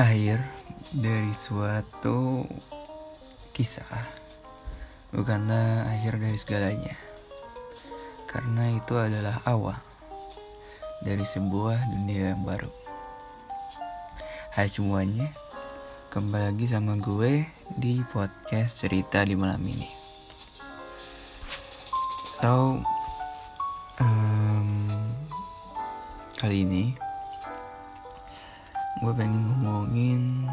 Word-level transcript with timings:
akhir 0.00 0.40
dari 0.96 1.28
suatu 1.36 2.48
kisah 3.52 4.00
bukanlah 5.12 5.92
akhir 5.92 6.16
dari 6.16 6.38
segalanya. 6.40 6.96
Karena 8.24 8.72
itu 8.72 8.96
adalah 8.96 9.44
awal 9.44 9.76
dari 11.04 11.20
sebuah 11.20 11.92
dunia 11.92 12.32
yang 12.32 12.48
baru. 12.48 12.72
Hai 14.56 14.72
semuanya 14.72 15.28
kembali 16.08 16.48
lagi 16.48 16.64
sama 16.64 16.96
gue 16.96 17.44
di 17.76 18.00
podcast 18.08 18.80
cerita 18.80 19.20
di 19.20 19.36
malam 19.36 19.60
ini. 19.68 19.88
So 22.40 22.80
um, 24.00 24.68
kali 26.40 26.64
ini 26.64 27.09
gue 29.00 29.12
pengen 29.16 29.42
ngomongin 29.48 30.44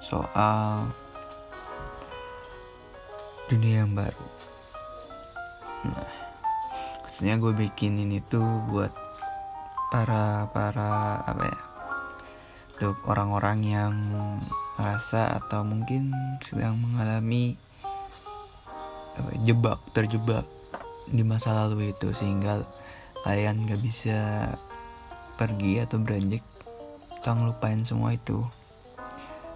soal 0.00 0.88
dunia 3.52 3.84
yang 3.84 3.92
baru. 3.92 4.26
Nah 5.86 6.22
khususnya 7.12 7.36
gue 7.36 7.52
bikin 7.52 8.00
ini 8.00 8.24
tuh 8.24 8.42
buat 8.72 8.88
para 9.92 10.48
para 10.48 11.20
apa 11.20 11.44
ya 11.44 11.60
untuk 12.72 12.96
orang-orang 13.04 13.60
yang 13.60 13.92
merasa 14.80 15.36
atau 15.36 15.60
mungkin 15.60 16.08
sedang 16.40 16.80
mengalami 16.80 17.60
apa, 19.20 19.30
jebak 19.44 19.78
terjebak 19.92 20.48
di 21.12 21.20
masa 21.20 21.52
lalu 21.52 21.92
itu 21.92 22.16
sehingga 22.16 22.64
kalian 23.28 23.68
gak 23.68 23.84
bisa 23.84 24.48
pergi 25.36 25.84
atau 25.84 26.00
beranjak 26.00 26.40
atau 27.22 27.38
ngelupain 27.38 27.86
semua 27.86 28.18
itu. 28.18 28.42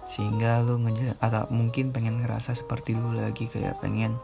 Sehingga 0.07 0.63
lu 0.63 0.79
ngejalan 0.79 1.19
atau 1.19 1.43
mungkin 1.51 1.91
pengen 1.91 2.23
ngerasa 2.23 2.55
seperti 2.55 2.95
lu 2.95 3.11
lagi 3.11 3.51
kayak 3.51 3.83
pengen 3.83 4.15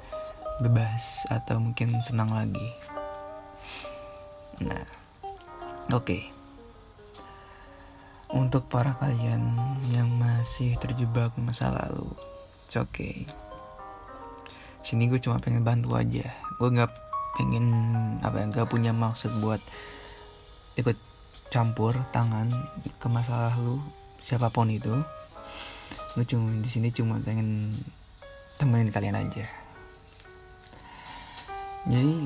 bebas 0.64 1.28
atau 1.28 1.60
mungkin 1.60 2.00
senang 2.00 2.32
lagi. 2.32 2.70
Nah 4.64 4.88
oke. 5.92 6.08
Okay. 6.08 6.24
untuk 8.34 8.66
para 8.66 8.98
kalian 8.98 9.54
yang 9.94 10.10
masih 10.18 10.74
terjebak 10.82 11.30
masa 11.38 11.70
lalu 11.70 12.10
it's 12.74 12.82
okay. 12.82 13.30
Sini 14.82 15.06
gue 15.06 15.22
cuma 15.22 15.38
pengen 15.38 15.62
bantu 15.62 15.94
aja. 15.94 16.26
Gue 16.58 16.74
nggak 16.74 16.90
pengen 17.38 17.70
apa 18.26 18.42
ya 18.42 18.46
nggak 18.50 18.66
punya 18.66 18.90
maksud 18.90 19.30
buat 19.38 19.62
ikut 20.82 20.98
campur 21.54 21.94
tangan 22.10 22.50
ke 22.98 23.06
masalah 23.14 23.54
lu 23.62 23.78
siapa 24.18 24.50
pun 24.50 24.74
itu 24.74 24.90
lu 26.18 26.22
cuma 26.26 26.50
di 26.58 26.66
sini 26.66 26.90
cuma 26.90 27.22
pengen 27.22 27.70
temenin 28.58 28.90
kalian 28.94 29.18
aja. 29.18 29.46
Jadi 31.90 32.26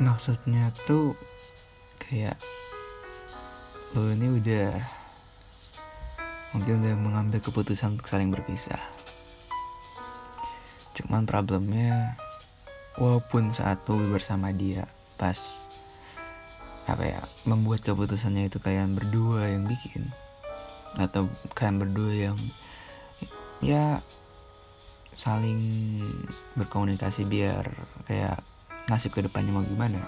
maksudnya 0.00 0.72
tuh 0.88 1.12
kayak 2.00 2.36
lu 3.92 4.12
ini 4.16 4.40
udah 4.40 4.72
mungkin 6.56 6.80
udah 6.80 6.94
mengambil 6.96 7.40
keputusan 7.44 7.96
untuk 7.96 8.08
saling 8.08 8.32
berpisah. 8.32 8.80
Cuman 10.96 11.28
problemnya 11.28 12.16
walaupun 12.96 13.52
saat 13.52 13.84
lu 13.88 14.00
bersama 14.08 14.48
dia 14.52 14.88
pas 15.20 15.59
apa 16.94 17.04
ya 17.06 17.20
membuat 17.46 17.86
keputusannya 17.86 18.50
itu 18.50 18.58
kalian 18.58 18.98
berdua 18.98 19.46
yang 19.50 19.66
bikin. 19.66 20.10
Atau 20.98 21.30
kalian 21.54 21.78
berdua 21.78 22.12
yang 22.30 22.38
ya 23.60 24.00
saling 25.14 25.60
berkomunikasi 26.56 27.28
biar 27.28 27.68
kayak 28.08 28.40
nasib 28.88 29.12
ke 29.14 29.20
depannya 29.22 29.52
mau 29.52 29.66
gimana. 29.66 30.00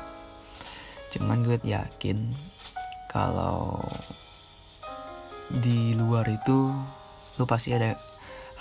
Cuman 1.13 1.45
gue 1.45 1.61
yakin 1.61 2.33
kalau 3.13 3.85
di 5.53 5.93
luar 5.93 6.25
itu 6.33 6.73
lu 7.37 7.45
pasti 7.45 7.77
ada 7.77 7.93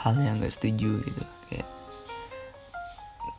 hal 0.03 0.19
yang 0.19 0.43
gak 0.43 0.51
setuju 0.51 0.99
gitu. 0.99 1.23
Kayak 1.47 1.69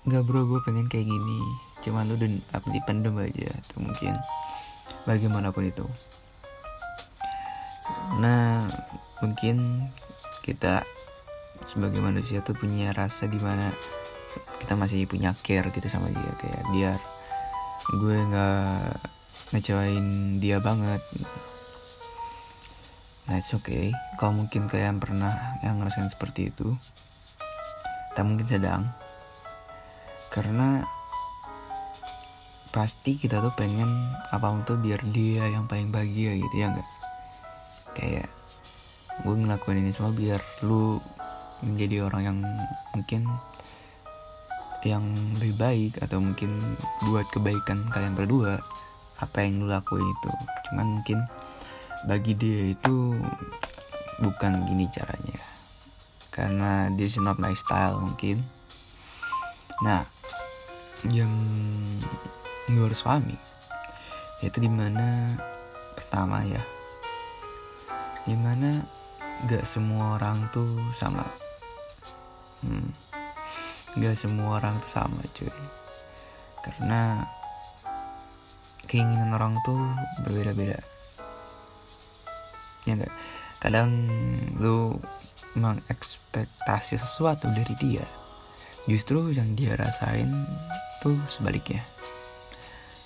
nggak 0.03 0.25
bro 0.27 0.49
gue 0.49 0.61
pengen 0.65 0.89
kayak 0.89 1.07
gini. 1.07 1.41
Cuman 1.85 2.09
lu 2.09 2.17
dan 2.17 2.41
dipendem 2.73 3.19
aja 3.21 3.51
atau 3.53 3.85
mungkin 3.85 4.17
bagaimanapun 5.05 5.69
itu. 5.69 5.87
Nah 8.21 8.67
mungkin 9.25 9.89
kita 10.43 10.83
sebagai 11.65 12.03
manusia 12.03 12.43
tuh 12.43 12.59
punya 12.59 12.91
rasa 12.91 13.31
di 13.31 13.39
mana 13.39 13.71
kita 14.63 14.75
masih 14.79 15.07
punya 15.07 15.35
care 15.43 15.71
gitu 15.71 15.89
sama 15.91 16.11
dia. 16.11 16.33
Kayak 16.39 16.63
biar 16.75 16.99
gue 17.99 18.17
nggak 18.31 18.83
ngecewain 19.53 20.39
dia 20.39 20.59
banget. 20.63 21.03
Nah 23.27 23.39
it's 23.39 23.55
okay. 23.55 23.95
Kalau 24.19 24.35
mungkin 24.35 24.67
kalian 24.67 24.99
pernah 24.99 25.59
yang 25.63 25.79
ngerasain 25.79 26.11
seperti 26.11 26.51
itu 26.51 26.75
tak 28.13 28.25
mungkin 28.29 28.47
sedang. 28.47 28.83
Karena 30.33 30.85
pasti 32.73 33.21
kita 33.21 33.45
tuh 33.45 33.53
pengen 33.53 33.89
apa 34.33 34.49
tuh 34.65 34.81
biar 34.81 35.01
dia 35.13 35.45
yang 35.47 35.69
paling 35.69 35.93
bahagia 35.93 36.35
gitu 36.35 36.55
ya 36.57 36.73
enggak 36.73 36.89
kayak 37.93 38.29
gue 39.23 39.35
ngelakuin 39.37 39.85
ini 39.85 39.93
semua 39.93 40.11
biar 40.17 40.41
lu 40.65 40.97
menjadi 41.63 42.09
orang 42.09 42.23
yang 42.27 42.39
mungkin 42.97 43.29
yang 44.83 45.05
lebih 45.39 45.55
baik 45.63 45.93
atau 46.03 46.19
mungkin 46.19 46.51
buat 47.07 47.29
kebaikan 47.31 47.87
kalian 47.95 48.19
berdua 48.19 48.59
apa 49.23 49.47
yang 49.47 49.63
lu 49.63 49.71
lakuin 49.71 50.03
itu. 50.03 50.31
Cuman 50.67 50.87
mungkin 50.99 51.19
bagi 52.11 52.35
dia 52.35 52.75
itu 52.75 53.15
bukan 54.19 54.53
gini 54.67 54.91
caranya. 54.91 55.39
Karena 56.35 56.91
this 56.99 57.15
is 57.15 57.23
not 57.23 57.39
my 57.39 57.55
style 57.55 58.03
mungkin. 58.03 58.43
Nah 59.87 60.03
yang 61.15 61.31
lu 62.75 62.89
harus 62.89 63.05
pahami 63.05 63.37
yaitu 64.43 64.59
di 64.59 64.67
mana 64.67 65.39
pertama 65.95 66.43
ya. 66.43 66.59
Di 68.27 68.35
mana 68.35 68.83
gak 69.47 69.63
semua 69.63 70.19
orang 70.19 70.51
tuh 70.51 70.67
sama. 70.99 71.23
Hmm, 72.67 72.91
gak 74.03 74.19
semua 74.19 74.59
orang 74.59 74.75
tuh 74.83 74.91
sama 74.91 75.23
cuy. 75.31 75.55
Karena 76.67 77.23
keinginan 78.91 79.31
orang 79.31 79.55
tuh 79.63 79.79
berbeda-beda. 80.27 80.83
Ya 82.83 82.99
enggak 82.99 83.15
kadang 83.63 83.95
lu 84.59 84.99
mengekspektasi 85.55 86.99
sesuatu 86.99 87.47
dari 87.47 87.79
dia 87.79 88.03
justru 88.91 89.31
yang 89.31 89.55
dia 89.55 89.79
rasain 89.79 90.27
tuh 90.99 91.15
sebaliknya 91.31 91.79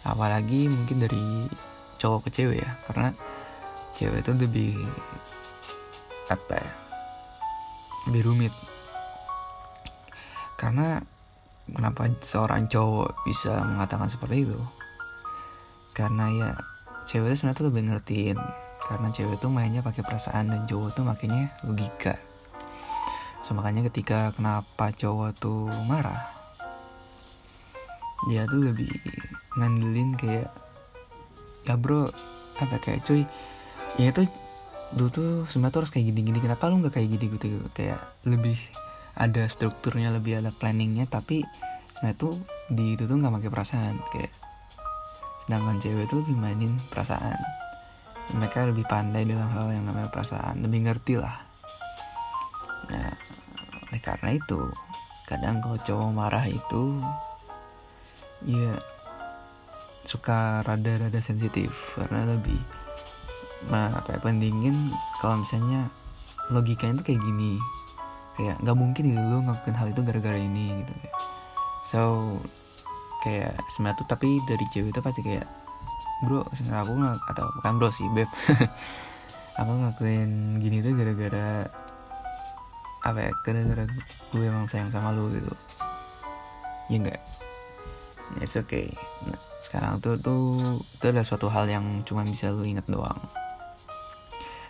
apalagi 0.07 0.71
mungkin 0.71 1.03
dari 1.03 1.51
cowok 1.99 2.31
ke 2.31 2.31
cewek 2.31 2.63
ya 2.63 2.71
karena 2.87 3.11
cewek 3.99 4.23
itu 4.23 4.33
lebih 4.39 4.73
apa 6.31 6.55
ya 6.55 6.73
lebih 8.07 8.23
rumit. 8.31 8.55
Karena 10.55 11.03
kenapa 11.69 12.07
seorang 12.23 12.71
cowok 12.71 13.27
bisa 13.27 13.61
mengatakan 13.67 14.07
seperti 14.07 14.47
itu? 14.47 14.61
Karena 15.93 16.31
ya 16.31 16.51
cewek 17.11 17.35
itu 17.35 17.37
sebenarnya 17.43 17.67
lebih 17.67 17.83
ngertiin. 17.93 18.39
Karena 18.87 19.09
cewek 19.11 19.43
itu 19.43 19.49
mainnya 19.51 19.83
pakai 19.83 20.07
perasaan 20.07 20.55
dan 20.55 20.63
cowok 20.71 20.95
tuh 20.95 21.05
makanya 21.05 21.51
logika. 21.67 22.15
So 23.43 23.55
makanya 23.59 23.91
ketika 23.91 24.31
kenapa 24.35 24.95
cowok 24.95 25.31
tuh 25.39 25.71
marah 25.87 26.35
dia 28.27 28.43
tuh 28.49 28.59
lebih 28.59 28.91
ngandelin 29.57 30.15
kayak 30.15 30.49
ya 31.67 31.75
bro 31.75 32.09
apa 32.63 32.77
kayak 32.79 33.03
cuy 33.05 33.27
ya 33.99 34.13
itu 34.15 34.29
dulu 34.95 35.09
tuh 35.11 35.31
sebenarnya 35.51 35.75
tuh 35.75 35.81
harus 35.83 35.93
kayak 35.93 36.07
gini-gini 36.15 36.39
kenapa 36.39 36.71
lu 36.71 36.79
nggak 36.79 36.95
kayak 36.95 37.09
gini 37.11 37.25
gitu 37.35 37.47
kayak 37.75 37.99
lebih 38.23 38.57
ada 39.17 39.49
strukturnya 39.51 40.15
lebih 40.15 40.39
ada 40.39 40.55
planningnya 40.55 41.11
tapi 41.11 41.43
sebenarnya 41.97 42.17
tuh 42.21 42.35
di 42.71 42.95
itu 42.95 43.09
tuh 43.09 43.17
nggak 43.19 43.35
pakai 43.41 43.51
perasaan 43.51 43.97
kayak 44.15 44.31
sedangkan 45.47 45.79
cewek 45.79 46.11
itu 46.11 46.15
lebih 46.27 46.37
mainin 46.43 46.75
perasaan. 46.91 47.39
Mereka 48.35 48.75
lebih 48.75 48.83
pandai 48.91 49.23
dalam 49.23 49.47
hal 49.55 49.71
yang 49.71 49.87
namanya 49.87 50.11
perasaan 50.11 50.59
lebih 50.59 50.91
ngerti 50.91 51.23
lah. 51.23 51.39
Nah 52.91 53.15
karena 54.03 54.35
itu 54.35 54.59
kadang 55.31 55.63
kalau 55.63 55.79
cowok 55.79 56.11
marah 56.11 56.47
itu 56.51 56.99
ya 58.47 58.75
suka 60.07 60.63
rada-rada 60.63 61.19
sensitif 61.19 61.71
karena 61.99 62.25
lebih 62.39 62.59
apa 63.67 64.15
ya, 64.15 64.19
bandingin 64.23 64.95
kalau 65.19 65.43
misalnya 65.43 65.91
logikanya 66.55 67.03
tuh 67.03 67.07
kayak 67.13 67.23
gini. 67.23 67.59
Kayak 68.37 68.61
nggak 68.63 68.77
mungkin 68.79 69.03
gitu 69.11 69.19
lo 69.21 69.39
ngelakuin 69.43 69.77
hal 69.77 69.89
itu 69.91 70.01
gara-gara 70.07 70.39
ini 70.39 70.85
gitu. 70.85 70.95
So 71.83 72.01
kayak 73.27 73.59
sebenarnya 73.75 73.99
tuh 73.99 74.07
tapi 74.07 74.29
dari 74.47 74.65
cewek 74.71 74.95
itu 74.95 75.01
pasti 75.03 75.21
kayak 75.27 75.47
bro 76.23 76.47
aku 76.47 76.93
nggak 76.95 77.17
atau 77.35 77.45
bukan 77.61 77.73
bro 77.77 77.91
sih 77.91 78.07
beb. 78.15 78.31
Aku 79.57 79.73
ngelakuin 79.73 80.61
gini 80.61 80.85
tuh 80.85 80.93
gara-gara 81.01 81.65
apa 83.01 83.19
ya 83.25 83.33
gara-gara 83.41 83.89
gue 84.37 84.45
emang 84.45 84.69
sayang 84.69 84.93
sama 84.93 85.17
lu 85.17 85.33
gitu. 85.33 85.49
Ya 86.93 87.01
enggak 87.01 87.21
it's 88.41 88.59
okay. 88.59 88.91
Nah, 89.27 89.41
sekarang 89.67 89.99
tuh 89.99 90.15
tuh 90.23 90.63
itu 90.79 91.05
adalah 91.11 91.27
suatu 91.27 91.51
hal 91.51 91.67
yang 91.67 91.83
cuma 92.07 92.23
bisa 92.23 92.55
lu 92.55 92.63
inget 92.63 92.87
doang. 92.87 93.19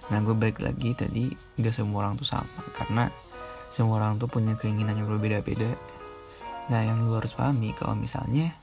Nah 0.08 0.24
gue 0.24 0.32
balik 0.32 0.64
lagi 0.64 0.96
tadi 0.96 1.28
gak 1.60 1.76
semua 1.76 2.08
orang 2.08 2.16
tuh 2.16 2.24
sama 2.24 2.64
karena 2.72 3.12
semua 3.68 4.00
orang 4.00 4.16
tuh 4.16 4.32
punya 4.32 4.56
keinginan 4.56 4.96
yang 4.96 5.04
berbeda-beda. 5.04 5.68
Nah 6.72 6.80
yang 6.80 7.04
lu 7.04 7.12
harus 7.12 7.36
pahami 7.36 7.76
kalau 7.76 7.92
misalnya 7.92 8.56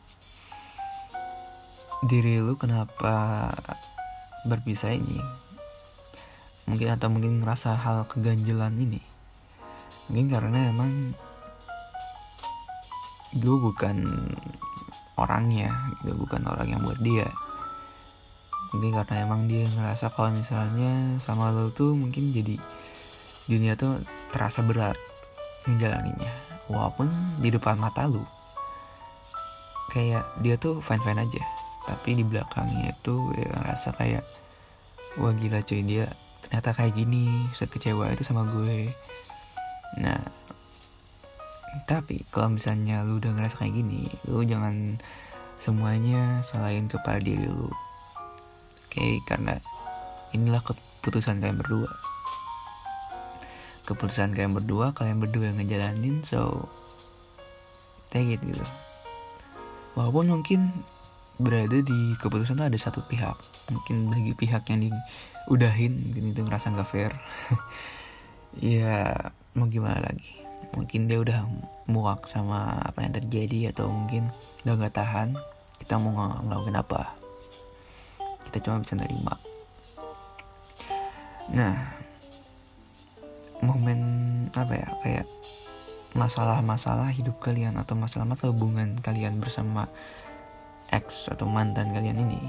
diri 2.09 2.41
lu 2.41 2.57
kenapa 2.57 3.47
berpisah 4.49 4.91
ini 4.91 5.21
mungkin 6.67 6.91
atau 6.91 7.07
mungkin 7.07 7.39
ngerasa 7.43 7.79
hal 7.79 8.07
keganjilan 8.11 8.75
ini 8.75 8.99
mungkin 10.11 10.27
karena 10.27 10.71
emang 10.71 11.15
lu 13.39 13.55
bukan 13.63 14.03
orangnya 15.19 15.69
gitu 16.01 16.17
bukan 16.17 16.41
orang 16.49 16.67
yang 16.73 16.81
buat 16.81 16.99
dia. 17.01 17.27
Mungkin 18.73 18.89
karena 18.97 19.15
emang 19.29 19.45
dia 19.45 19.69
ngerasa 19.69 20.09
kalau 20.17 20.33
misalnya 20.33 21.21
sama 21.21 21.53
lo 21.53 21.69
tuh 21.69 21.93
mungkin 21.93 22.33
jadi 22.33 22.57
dunia 23.45 23.77
tuh 23.77 24.01
terasa 24.33 24.65
berat 24.65 24.97
menjalaninya. 25.69 26.31
Walaupun 26.71 27.11
di 27.37 27.53
depan 27.53 27.77
mata 27.77 28.09
lo 28.09 28.25
kayak 29.93 30.25
dia 30.41 30.57
tuh 30.57 30.81
fine 30.81 31.03
fine 31.05 31.21
aja. 31.21 31.43
Tapi 31.85 32.17
di 32.17 32.23
belakangnya 32.25 32.95
itu 32.95 33.29
ya 33.37 33.53
ngerasa 33.53 33.93
kayak 33.93 34.25
wah 35.21 35.35
gila 35.37 35.61
cuy 35.61 35.85
dia 35.85 36.09
ternyata 36.41 36.73
kayak 36.73 36.97
gini 36.97 37.29
sekecewa 37.53 38.09
itu 38.09 38.25
sama 38.25 38.49
gue. 38.49 38.89
Nah 40.01 40.17
tapi 41.89 42.21
kalau 42.29 42.53
misalnya 42.53 43.01
lu 43.01 43.17
udah 43.17 43.33
ngerasa 43.33 43.57
kayak 43.57 43.73
gini 43.73 44.05
lu 44.29 44.45
jangan 44.45 45.01
semuanya 45.57 46.43
salahin 46.43 46.91
kepada 46.91 47.23
diri 47.23 47.47
lu. 47.47 47.71
Okay, 48.91 49.23
karena 49.25 49.57
inilah 50.35 50.61
keputusan 50.61 51.41
kalian 51.41 51.57
berdua. 51.57 51.89
Keputusan 53.87 54.37
kalian 54.37 54.53
berdua 54.53 54.93
kalian 54.93 55.17
berdua 55.23 55.49
yang 55.49 55.57
ngejalanin 55.63 56.21
so 56.21 56.69
take 58.13 58.37
it 58.37 58.41
gitu. 58.43 58.61
Walaupun 59.97 60.29
mungkin 60.29 60.69
berada 61.41 61.79
di 61.79 61.99
keputusan 62.21 62.59
itu 62.59 62.65
ada 62.69 62.79
satu 62.79 63.01
pihak. 63.07 63.35
Mungkin 63.73 64.13
bagi 64.13 64.33
pihak 64.37 64.67
yang 64.69 64.91
diudahin 64.91 66.11
mungkin 66.11 66.23
itu 66.35 66.41
ngerasa 66.43 66.75
nggak 66.75 66.89
fair. 66.89 67.13
Ya 68.53 69.33
mau 69.57 69.65
gimana 69.65 69.97
lagi 69.97 70.42
mungkin 70.71 71.11
dia 71.11 71.19
udah 71.19 71.43
muak 71.91 72.25
sama 72.31 72.79
apa 72.79 73.03
yang 73.03 73.13
terjadi 73.13 73.75
atau 73.75 73.91
mungkin 73.91 74.31
udah 74.63 74.73
nggak 74.79 74.95
tahan 74.95 75.35
kita 75.83 75.99
mau 75.99 76.15
ngelakuin 76.47 76.79
apa? 76.79 77.11
Kita 78.47 78.57
cuma 78.63 78.79
bisa 78.79 78.95
nerima. 78.95 79.35
Nah 81.51 81.75
momen 83.59 83.99
apa 84.55 84.73
ya? 84.79 84.89
Kayak 85.03 85.27
masalah-masalah 86.15 87.11
hidup 87.11 87.41
kalian 87.43 87.75
atau 87.75 87.99
masalah-masalah 87.99 88.53
hubungan 88.53 88.95
kalian 89.01 89.41
bersama 89.41 89.89
ex 90.93 91.27
atau 91.27 91.49
mantan 91.49 91.89
kalian 91.89 92.21
ini 92.21 92.39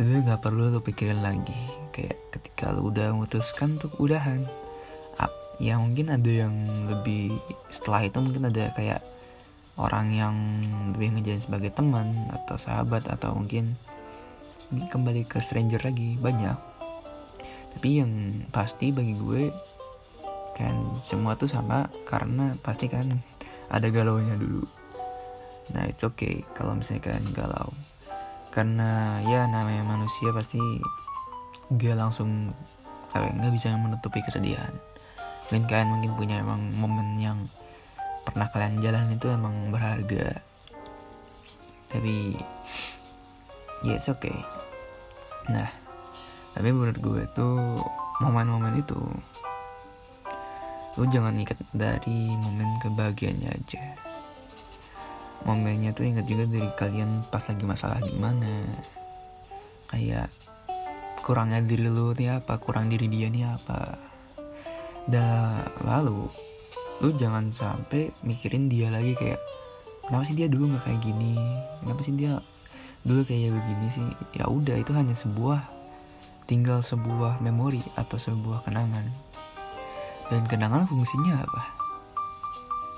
sebenarnya 0.00 0.32
nggak 0.32 0.42
perlu 0.48 0.72
lo 0.72 0.80
pikirin 0.80 1.20
lagi. 1.20 1.60
Kayak 1.92 2.16
ketika 2.32 2.72
lo 2.72 2.88
udah 2.88 3.12
memutuskan 3.12 3.76
untuk 3.76 3.92
udahan 4.00 4.48
ya 5.60 5.76
mungkin 5.76 6.08
ada 6.08 6.32
yang 6.48 6.56
lebih 6.88 7.36
setelah 7.68 8.08
itu 8.08 8.16
mungkin 8.16 8.48
ada 8.48 8.72
kayak 8.72 9.04
orang 9.76 10.08
yang 10.08 10.34
lebih 10.96 11.20
ngejalan 11.20 11.44
sebagai 11.44 11.70
teman 11.76 12.08
atau 12.32 12.56
sahabat 12.56 13.04
atau 13.12 13.36
mungkin 13.36 13.76
kembali 14.72 15.28
ke 15.28 15.36
stranger 15.38 15.84
lagi 15.84 16.16
banyak. 16.16 16.56
Tapi 17.76 17.88
yang 18.00 18.10
pasti 18.50 18.90
bagi 18.90 19.12
gue 19.14 19.52
kan 20.56 20.74
semua 21.04 21.36
tuh 21.36 21.48
sama 21.48 21.86
karena 22.08 22.56
pasti 22.64 22.88
kan 22.88 23.04
ada 23.68 23.92
galaunya 23.92 24.40
dulu. 24.40 24.64
Nah 25.76 25.84
it's 25.86 26.02
okay 26.02 26.40
kalau 26.56 26.72
misalnya 26.72 27.12
kalian 27.12 27.28
galau. 27.36 27.68
Karena 28.50 29.20
ya 29.28 29.44
namanya 29.46 29.84
manusia 29.86 30.32
pasti 30.32 30.58
gak 31.70 32.00
langsung 32.00 32.50
nggak 33.10 33.52
bisa 33.54 33.74
menutupi 33.74 34.22
kesedihan 34.22 34.89
mungkin 35.50 35.66
kalian 35.66 35.90
mungkin 35.90 36.14
punya 36.14 36.38
emang 36.38 36.62
momen 36.78 37.18
yang 37.18 37.38
pernah 38.22 38.46
kalian 38.54 38.78
jalan 38.78 39.10
itu 39.10 39.26
emang 39.26 39.74
berharga. 39.74 40.38
Tapi 41.90 42.38
ya 43.82 43.98
yes, 43.98 44.06
oke 44.14 44.30
okay. 44.30 44.38
Nah 45.50 45.66
tapi 46.54 46.70
menurut 46.70 47.02
gue 47.02 47.22
tuh 47.34 47.58
momen-momen 48.22 48.78
itu 48.78 48.98
lu 50.98 51.06
jangan 51.10 51.34
ikat 51.34 51.58
dari 51.74 52.30
momen 52.38 52.78
kebahagiaannya 52.86 53.50
aja. 53.50 53.82
Momennya 55.50 55.90
tuh 55.90 56.06
ingat 56.06 56.30
juga 56.30 56.46
dari 56.46 56.70
kalian 56.78 57.26
pas 57.26 57.42
lagi 57.42 57.64
masalah 57.66 57.98
gimana. 58.06 58.70
Kayak 59.90 60.30
kurangnya 61.26 61.58
diri 61.58 61.90
lu 61.90 62.14
nih 62.14 62.38
apa 62.38 62.54
kurang 62.62 62.86
diri 62.86 63.10
dia 63.10 63.26
nih 63.26 63.50
apa 63.50 64.09
dan 65.08 65.64
lalu 65.86 66.28
lu 67.00 67.16
jangan 67.16 67.48
sampai 67.48 68.12
mikirin 68.20 68.68
dia 68.68 68.92
lagi 68.92 69.16
kayak 69.16 69.40
kenapa 70.04 70.28
sih 70.28 70.36
dia 70.36 70.52
dulu 70.52 70.74
nggak 70.74 70.84
kayak 70.84 71.00
gini? 71.00 71.38
Kenapa 71.80 72.00
sih 72.04 72.12
dia 72.12 72.36
dulu 73.06 73.24
kayak 73.24 73.56
begini 73.56 73.86
sih? 73.88 74.06
Ya 74.36 74.44
udah 74.50 74.76
itu 74.76 74.92
hanya 74.92 75.16
sebuah 75.16 75.64
tinggal 76.44 76.84
sebuah 76.84 77.40
memori 77.40 77.80
atau 77.96 78.20
sebuah 78.20 78.68
kenangan. 78.68 79.06
Dan 80.28 80.44
kenangan 80.50 80.84
fungsinya 80.84 81.40
apa? 81.40 81.62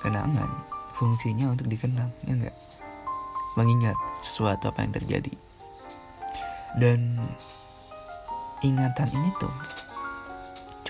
Kenangan 0.02 0.50
fungsinya 0.98 1.54
untuk 1.54 1.70
dikenang 1.70 2.10
ya 2.26 2.32
enggak 2.34 2.56
mengingat 3.54 3.96
sesuatu 4.24 4.72
apa 4.72 4.82
yang 4.82 4.92
terjadi. 4.96 5.34
Dan 6.74 7.20
ingatan 8.64 9.08
ini 9.12 9.30
tuh 9.36 9.52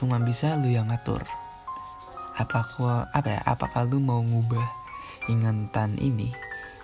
cuma 0.02 0.18
bisa 0.18 0.58
lu 0.58 0.66
yang 0.66 0.90
ngatur. 0.90 1.22
Apakah 2.34 3.06
apa 3.14 3.38
ya 3.38 3.40
apakah 3.46 3.86
lu 3.86 4.02
mau 4.02 4.18
ngubah 4.18 4.66
ingatan 5.30 5.94
ini 6.02 6.34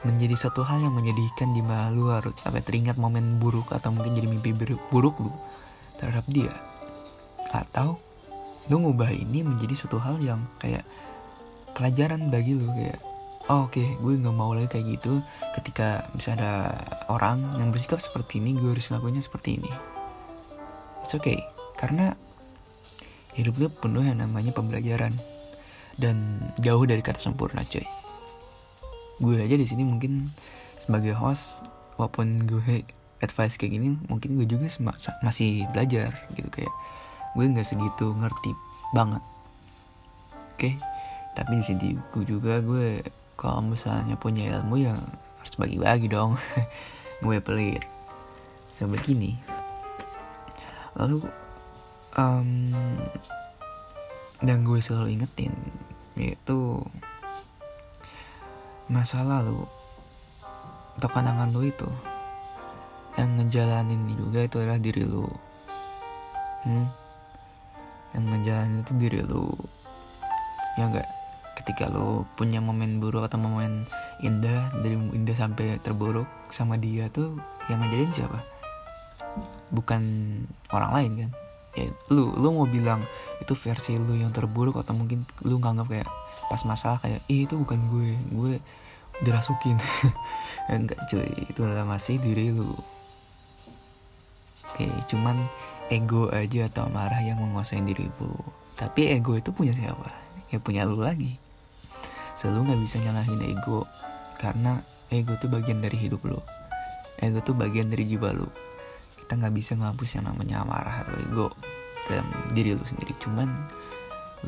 menjadi 0.07 0.47
satu 0.47 0.63
hal 0.63 0.79
yang 0.79 0.95
menyedihkan 0.95 1.51
di 1.51 1.59
mana 1.59 1.91
lu 1.91 2.15
harus 2.15 2.39
sampai 2.39 2.63
teringat 2.63 2.95
momen 2.95 3.43
buruk 3.43 3.75
atau 3.75 3.91
mungkin 3.91 4.15
jadi 4.15 4.31
mimpi 4.31 4.55
buruk 4.95 5.19
lu 5.19 5.35
terhadap 5.99 6.23
dia? 6.31 6.55
Atau 7.51 7.99
lu 8.71 8.87
ngubah 8.87 9.11
ini 9.11 9.43
menjadi 9.43 9.75
suatu 9.75 9.99
hal 9.99 10.23
yang 10.23 10.39
kayak 10.63 10.87
pelajaran 11.75 12.31
bagi 12.31 12.55
lu 12.55 12.71
kayak 12.71 13.03
oh, 13.51 13.67
oke 13.67 13.75
okay, 13.75 13.99
gue 13.99 14.15
nggak 14.15 14.37
mau 14.39 14.55
lagi 14.55 14.71
kayak 14.71 14.87
gitu 14.95 15.19
ketika 15.59 16.07
bisa 16.15 16.39
ada 16.39 16.71
orang 17.11 17.43
yang 17.59 17.75
bersikap 17.75 17.99
seperti 17.99 18.39
ini 18.39 18.55
gue 18.55 18.71
harus 18.71 18.87
ngelakuinnya 18.87 19.27
seperti 19.27 19.59
ini. 19.59 19.73
It's 21.03 21.19
okay 21.19 21.43
karena 21.75 22.15
hidup 23.39 23.55
lu 23.63 23.71
penuh 23.71 24.03
yang 24.03 24.19
namanya 24.19 24.51
pembelajaran. 24.51 25.15
Dan 25.99 26.43
jauh 26.63 26.87
dari 26.87 27.03
kata 27.03 27.19
sempurna 27.19 27.63
cuy 27.67 27.87
gue 29.19 29.35
aja 29.43 29.59
di 29.59 29.67
sini 29.67 29.83
mungkin 29.83 30.31
sebagai 30.79 31.15
host 31.19 31.67
walaupun 31.99 32.47
gue 32.47 32.87
advice 33.19 33.59
kayak 33.59 33.75
gini 33.75 33.99
mungkin 34.07 34.39
gue 34.39 34.47
juga 34.47 34.71
masih 35.27 35.67
belajar 35.75 36.15
gitu. 36.39 36.49
Kayak 36.55 36.71
gue 37.35 37.45
nggak 37.51 37.67
segitu 37.67 38.15
ngerti 38.15 38.51
banget. 38.95 39.23
Oke? 40.55 40.75
Okay? 40.75 40.75
tapi 41.39 41.63
di 41.63 41.65
sini 41.67 41.95
gue 41.95 42.25
juga 42.27 42.59
gue 42.59 43.03
kalau 43.39 43.63
misalnya 43.63 44.19
punya 44.19 44.59
ilmu 44.59 44.75
yang 44.83 44.99
harus 45.39 45.55
bagi-bagi 45.55 46.11
dong. 46.11 46.35
Gue 47.23 47.39
pelit. 47.39 47.87
So 48.75 48.91
begini 48.91 49.39
lalu 50.99 51.23
um, 52.19 52.75
dan 54.43 54.67
gue 54.67 54.79
selalu 54.83 55.19
ingetin 55.19 55.55
yaitu 56.19 56.83
masa 58.91 59.23
lalu 59.23 59.63
atau 60.99 61.09
kenangan 61.15 61.55
lu 61.55 61.63
itu 61.63 61.87
yang 63.15 63.39
ngejalanin 63.39 64.03
juga 64.19 64.47
itu 64.47 64.63
adalah 64.63 64.79
diri 64.79 65.03
lu. 65.07 65.27
Hmm? 66.67 66.87
yang 68.15 68.25
ngejalanin 68.35 68.83
itu 68.83 68.93
diri 68.99 69.21
lu. 69.23 69.47
Ya 70.79 70.91
enggak 70.91 71.07
ketika 71.59 71.91
lu 71.91 72.27
punya 72.39 72.63
momen 72.63 73.03
buruk 73.03 73.27
atau 73.27 73.39
momen 73.39 73.87
indah 74.23 74.71
dari 74.83 74.95
indah 74.95 75.35
sampai 75.35 75.83
terburuk 75.83 76.27
sama 76.51 76.79
dia 76.79 77.11
tuh 77.11 77.39
yang 77.71 77.83
ngajarin 77.83 78.11
siapa? 78.11 78.39
Bukan 79.71 80.03
orang 80.71 80.91
lain 80.95 81.13
kan 81.27 81.31
ya 81.79 81.87
lu 82.11 82.35
lu 82.35 82.49
mau 82.51 82.67
bilang 82.67 83.07
itu 83.39 83.55
versi 83.55 83.95
lu 83.95 84.19
yang 84.19 84.35
terburuk 84.35 84.75
atau 84.83 84.93
mungkin 84.99 85.23
lu 85.47 85.63
nganggap 85.63 85.87
kayak 85.87 86.09
pas 86.51 86.63
masalah 86.67 86.99
kayak 86.99 87.23
ih 87.31 87.47
itu 87.47 87.55
bukan 87.55 87.79
gue 87.93 88.09
gue 88.35 88.55
dirasukin. 89.23 89.79
Enggak 90.73 90.99
cuy 91.11 91.27
itu 91.51 91.61
adalah 91.63 91.87
masih 91.87 92.19
diri 92.19 92.51
lu. 92.55 92.75
Oke 94.69 94.87
cuman 95.11 95.47
ego 95.89 96.29
aja 96.35 96.69
atau 96.69 96.91
marah 96.93 97.25
yang 97.25 97.41
menguasai 97.41 97.81
dirimu 97.81 98.37
tapi 98.77 99.11
ego 99.11 99.35
itu 99.35 99.51
punya 99.51 99.75
siapa? 99.75 100.13
Ya 100.55 100.63
punya 100.63 100.87
lu 100.87 101.03
lagi. 101.03 101.35
Selalu 102.39 102.71
nggak 102.71 102.81
bisa 102.87 102.97
nyalahin 103.03 103.43
ego 103.43 103.87
karena 104.39 104.83
ego 105.11 105.35
itu 105.35 105.51
bagian 105.51 105.83
dari 105.83 105.99
hidup 105.99 106.23
lu. 106.27 106.39
Ego 107.19 107.43
itu 107.43 107.53
bagian 107.57 107.91
dari 107.91 108.07
jiwa 108.07 108.31
lu 108.31 108.47
kita 109.29 109.45
nggak 109.45 109.61
bisa 109.61 109.77
ngapus 109.77 110.17
yang 110.17 110.25
namanya 110.25 110.65
marah 110.65 111.05
atau 111.05 111.13
ego 111.21 111.53
dalam 112.09 112.25
diri 112.57 112.73
lu 112.73 112.81
sendiri. 112.81 113.13
Cuman 113.21 113.45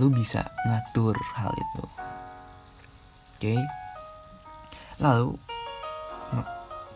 lu 0.00 0.08
bisa 0.08 0.40
ngatur 0.64 1.12
hal 1.36 1.52
itu. 1.52 1.84
Oke? 1.84 3.44
Okay? 3.44 3.60
lalu 5.04 5.36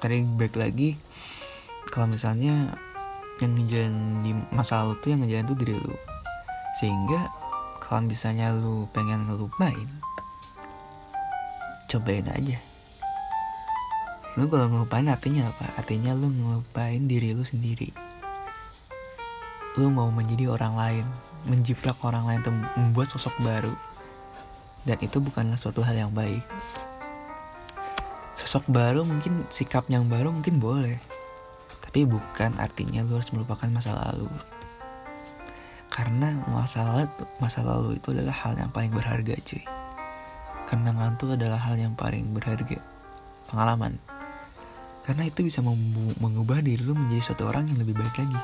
tadi 0.00 0.24
back 0.24 0.56
lagi 0.56 0.96
kalau 1.92 2.08
misalnya 2.08 2.72
yang 3.44 3.52
ngejalan 3.52 4.24
di 4.24 4.32
masa 4.48 4.80
lalu 4.80 4.96
tuh 5.04 5.08
yang 5.12 5.20
ngejalan 5.20 5.44
tuh 5.52 5.58
diri 5.60 5.76
lu. 5.76 5.96
Sehingga 6.80 7.20
kalau 7.84 8.08
misalnya 8.08 8.48
lu 8.56 8.88
pengen 8.96 9.28
ngelupain 9.28 9.92
cobain 11.92 12.32
aja 12.32 12.56
lu 14.34 14.50
kalau 14.50 14.66
ngelupain 14.66 15.06
artinya 15.06 15.46
apa? 15.46 15.78
Artinya 15.78 16.10
lu 16.10 16.26
ngelupain 16.26 17.06
diri 17.06 17.30
lu 17.30 17.46
sendiri. 17.46 17.94
Lu 19.78 19.90
mau 19.94 20.10
menjadi 20.10 20.50
orang 20.50 20.74
lain 20.74 21.06
menjiplak 21.46 22.00
orang 22.02 22.26
lain 22.26 22.40
untuk 22.42 22.56
membuat 22.74 23.08
sosok 23.14 23.34
baru. 23.44 23.74
Dan 24.84 24.98
itu 25.00 25.22
bukanlah 25.22 25.56
suatu 25.56 25.80
hal 25.86 25.94
yang 25.96 26.12
baik. 26.12 26.42
Sosok 28.34 28.66
baru 28.68 29.06
mungkin 29.06 29.46
sikap 29.48 29.86
yang 29.86 30.10
baru 30.10 30.34
mungkin 30.34 30.58
boleh. 30.58 30.98
Tapi 31.80 32.02
bukan 32.02 32.58
artinya 32.58 33.06
lu 33.06 33.16
harus 33.16 33.30
melupakan 33.30 33.70
masa 33.70 33.94
lalu. 33.94 34.26
Karena 35.94 36.34
masa 36.50 36.82
lalu 36.82 37.06
masa 37.38 37.62
lalu 37.62 38.02
itu 38.02 38.10
adalah 38.10 38.34
hal 38.34 38.58
yang 38.58 38.74
paling 38.74 38.90
berharga 38.90 39.38
cuy. 39.46 39.62
Kenangan 40.66 41.14
itu 41.14 41.38
adalah 41.38 41.60
hal 41.62 41.78
yang 41.78 41.94
paling 41.94 42.34
berharga. 42.34 42.82
Pengalaman 43.46 44.02
karena 45.04 45.28
itu 45.28 45.44
bisa 45.44 45.60
mengubah 46.20 46.64
diri 46.64 46.80
lu 46.80 46.96
menjadi 46.96 47.32
suatu 47.32 47.44
orang 47.48 47.68
yang 47.68 47.78
lebih 47.80 47.94
baik 47.96 48.16
lagi. 48.16 48.40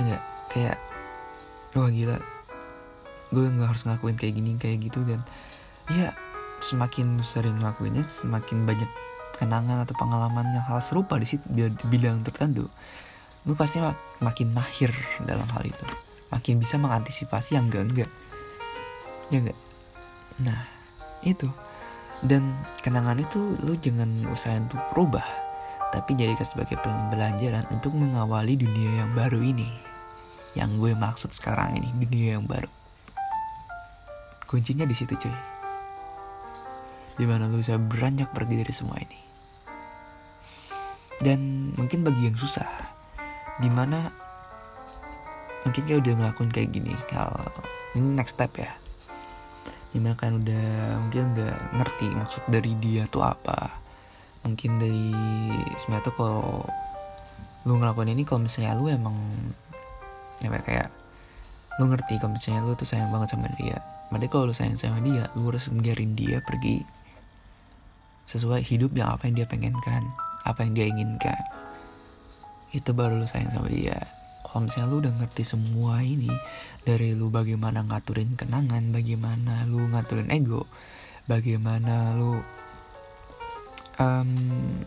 Enggak 0.00 0.22
kayak 0.50 0.76
wah 1.74 1.90
gila 1.90 2.16
gue 3.34 3.44
nggak 3.50 3.68
harus 3.68 3.82
ngelakuin 3.82 4.14
kayak 4.14 4.34
gini 4.38 4.50
kayak 4.54 4.78
gitu 4.86 5.02
dan 5.02 5.20
ya 5.90 6.14
semakin 6.62 7.18
sering 7.26 7.58
ngelakuinnya 7.58 8.06
semakin 8.06 8.62
banyak 8.62 8.86
kenangan 9.34 9.82
atau 9.82 9.94
pengalaman 9.98 10.46
yang 10.54 10.62
hal 10.70 10.78
serupa 10.78 11.18
di 11.18 11.26
situ 11.26 11.42
bidang 11.90 12.22
tertentu 12.22 12.70
lu 13.44 13.52
pasti 13.58 13.82
mak 13.82 13.98
makin 14.24 14.54
mahir 14.56 14.94
dalam 15.26 15.44
hal 15.52 15.68
itu. 15.68 15.84
Makin 16.32 16.56
bisa 16.56 16.80
mengantisipasi 16.80 17.58
yang 17.58 17.68
enggak 17.68 17.84
enggak 17.90 18.10
ya 19.32 19.38
enggak 19.44 19.58
nah 20.40 20.66
itu 21.22 21.46
dan 22.22 22.54
kenangan 22.84 23.18
itu 23.18 23.58
lu 23.64 23.74
jangan 23.80 24.08
usaha 24.30 24.54
untuk 24.54 24.78
berubah 24.94 25.44
tapi 25.94 26.18
jadikan 26.18 26.42
sebagai 26.42 26.74
pembelajaran 26.82 27.62
untuk 27.70 27.94
mengawali 27.94 28.58
dunia 28.58 29.06
yang 29.06 29.10
baru 29.14 29.38
ini. 29.38 29.70
Yang 30.58 30.70
gue 30.82 30.92
maksud 30.98 31.30
sekarang 31.30 31.78
ini 31.78 31.86
dunia 31.94 32.34
yang 32.34 32.50
baru. 32.50 32.66
Kuncinya 34.50 34.82
di 34.82 34.94
situ 34.98 35.14
cuy. 35.14 35.38
Di 37.14 37.24
mana 37.30 37.46
lu 37.46 37.62
bisa 37.62 37.78
beranjak 37.78 38.34
pergi 38.34 38.58
dari 38.58 38.74
semua 38.74 38.98
ini. 38.98 39.20
Dan 41.22 41.70
mungkin 41.78 42.02
bagi 42.02 42.26
yang 42.26 42.34
susah 42.34 42.66
di 43.62 43.70
mana 43.70 44.10
mungkin 45.62 45.86
kayak 45.86 46.02
udah 46.02 46.14
ngelakuin 46.18 46.50
kayak 46.50 46.74
gini 46.74 46.90
kalau 47.06 47.46
ini 47.94 48.18
next 48.18 48.34
step 48.34 48.50
ya 48.58 48.74
di 49.94 50.02
mana 50.02 50.18
kan 50.18 50.42
udah 50.42 50.66
mungkin 51.06 51.38
udah 51.38 51.54
ngerti 51.78 52.10
maksud 52.18 52.42
dari 52.50 52.74
dia 52.82 53.06
tuh 53.06 53.22
apa. 53.22 53.78
Mungkin 54.42 54.82
dari 54.82 55.14
sebenarnya 55.78 56.10
tuh 56.10 56.14
kalau 56.18 56.66
lu 57.62 57.78
ngelakuin 57.78 58.10
ini 58.10 58.26
kalau 58.26 58.42
misalnya 58.42 58.74
lu 58.74 58.90
emang 58.90 59.14
ya 60.42 60.50
kayak 60.50 60.90
lu 61.78 61.86
ngerti 61.86 62.18
kalau 62.18 62.34
misalnya 62.34 62.66
lu 62.66 62.74
tuh 62.74 62.90
sayang 62.90 63.14
banget 63.14 63.38
sama 63.38 63.46
dia. 63.54 63.78
Berarti 64.10 64.26
kalau 64.26 64.50
lu 64.50 64.54
sayang 64.58 64.74
sama 64.74 64.98
dia 64.98 65.30
lu 65.38 65.46
harus 65.46 65.70
biarin 65.70 66.18
dia 66.18 66.42
pergi 66.42 66.82
sesuai 68.26 68.66
hidup 68.66 68.98
yang 68.98 69.14
apa 69.14 69.30
yang 69.30 69.38
dia 69.38 69.46
pengenkan 69.46 70.10
apa 70.42 70.66
yang 70.66 70.74
dia 70.74 70.90
inginkan. 70.90 71.38
Itu 72.74 72.90
baru 72.90 73.22
lu 73.22 73.30
sayang 73.30 73.54
sama 73.54 73.70
dia 73.70 74.23
kalau 74.54 74.70
misalnya 74.70 74.86
lu 74.86 75.02
udah 75.02 75.14
ngerti 75.18 75.42
semua 75.42 75.98
ini 76.06 76.30
dari 76.86 77.10
lu 77.18 77.26
bagaimana 77.26 77.82
ngaturin 77.82 78.38
kenangan 78.38 78.94
bagaimana 78.94 79.66
lu 79.66 79.82
ngaturin 79.90 80.30
ego 80.30 80.70
bagaimana 81.26 82.14
lu 82.14 82.38
um, 83.98 84.30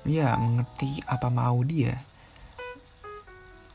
ya 0.07 0.39
mengerti 0.39 1.03
apa 1.03 1.27
mau 1.27 1.59
dia. 1.67 1.99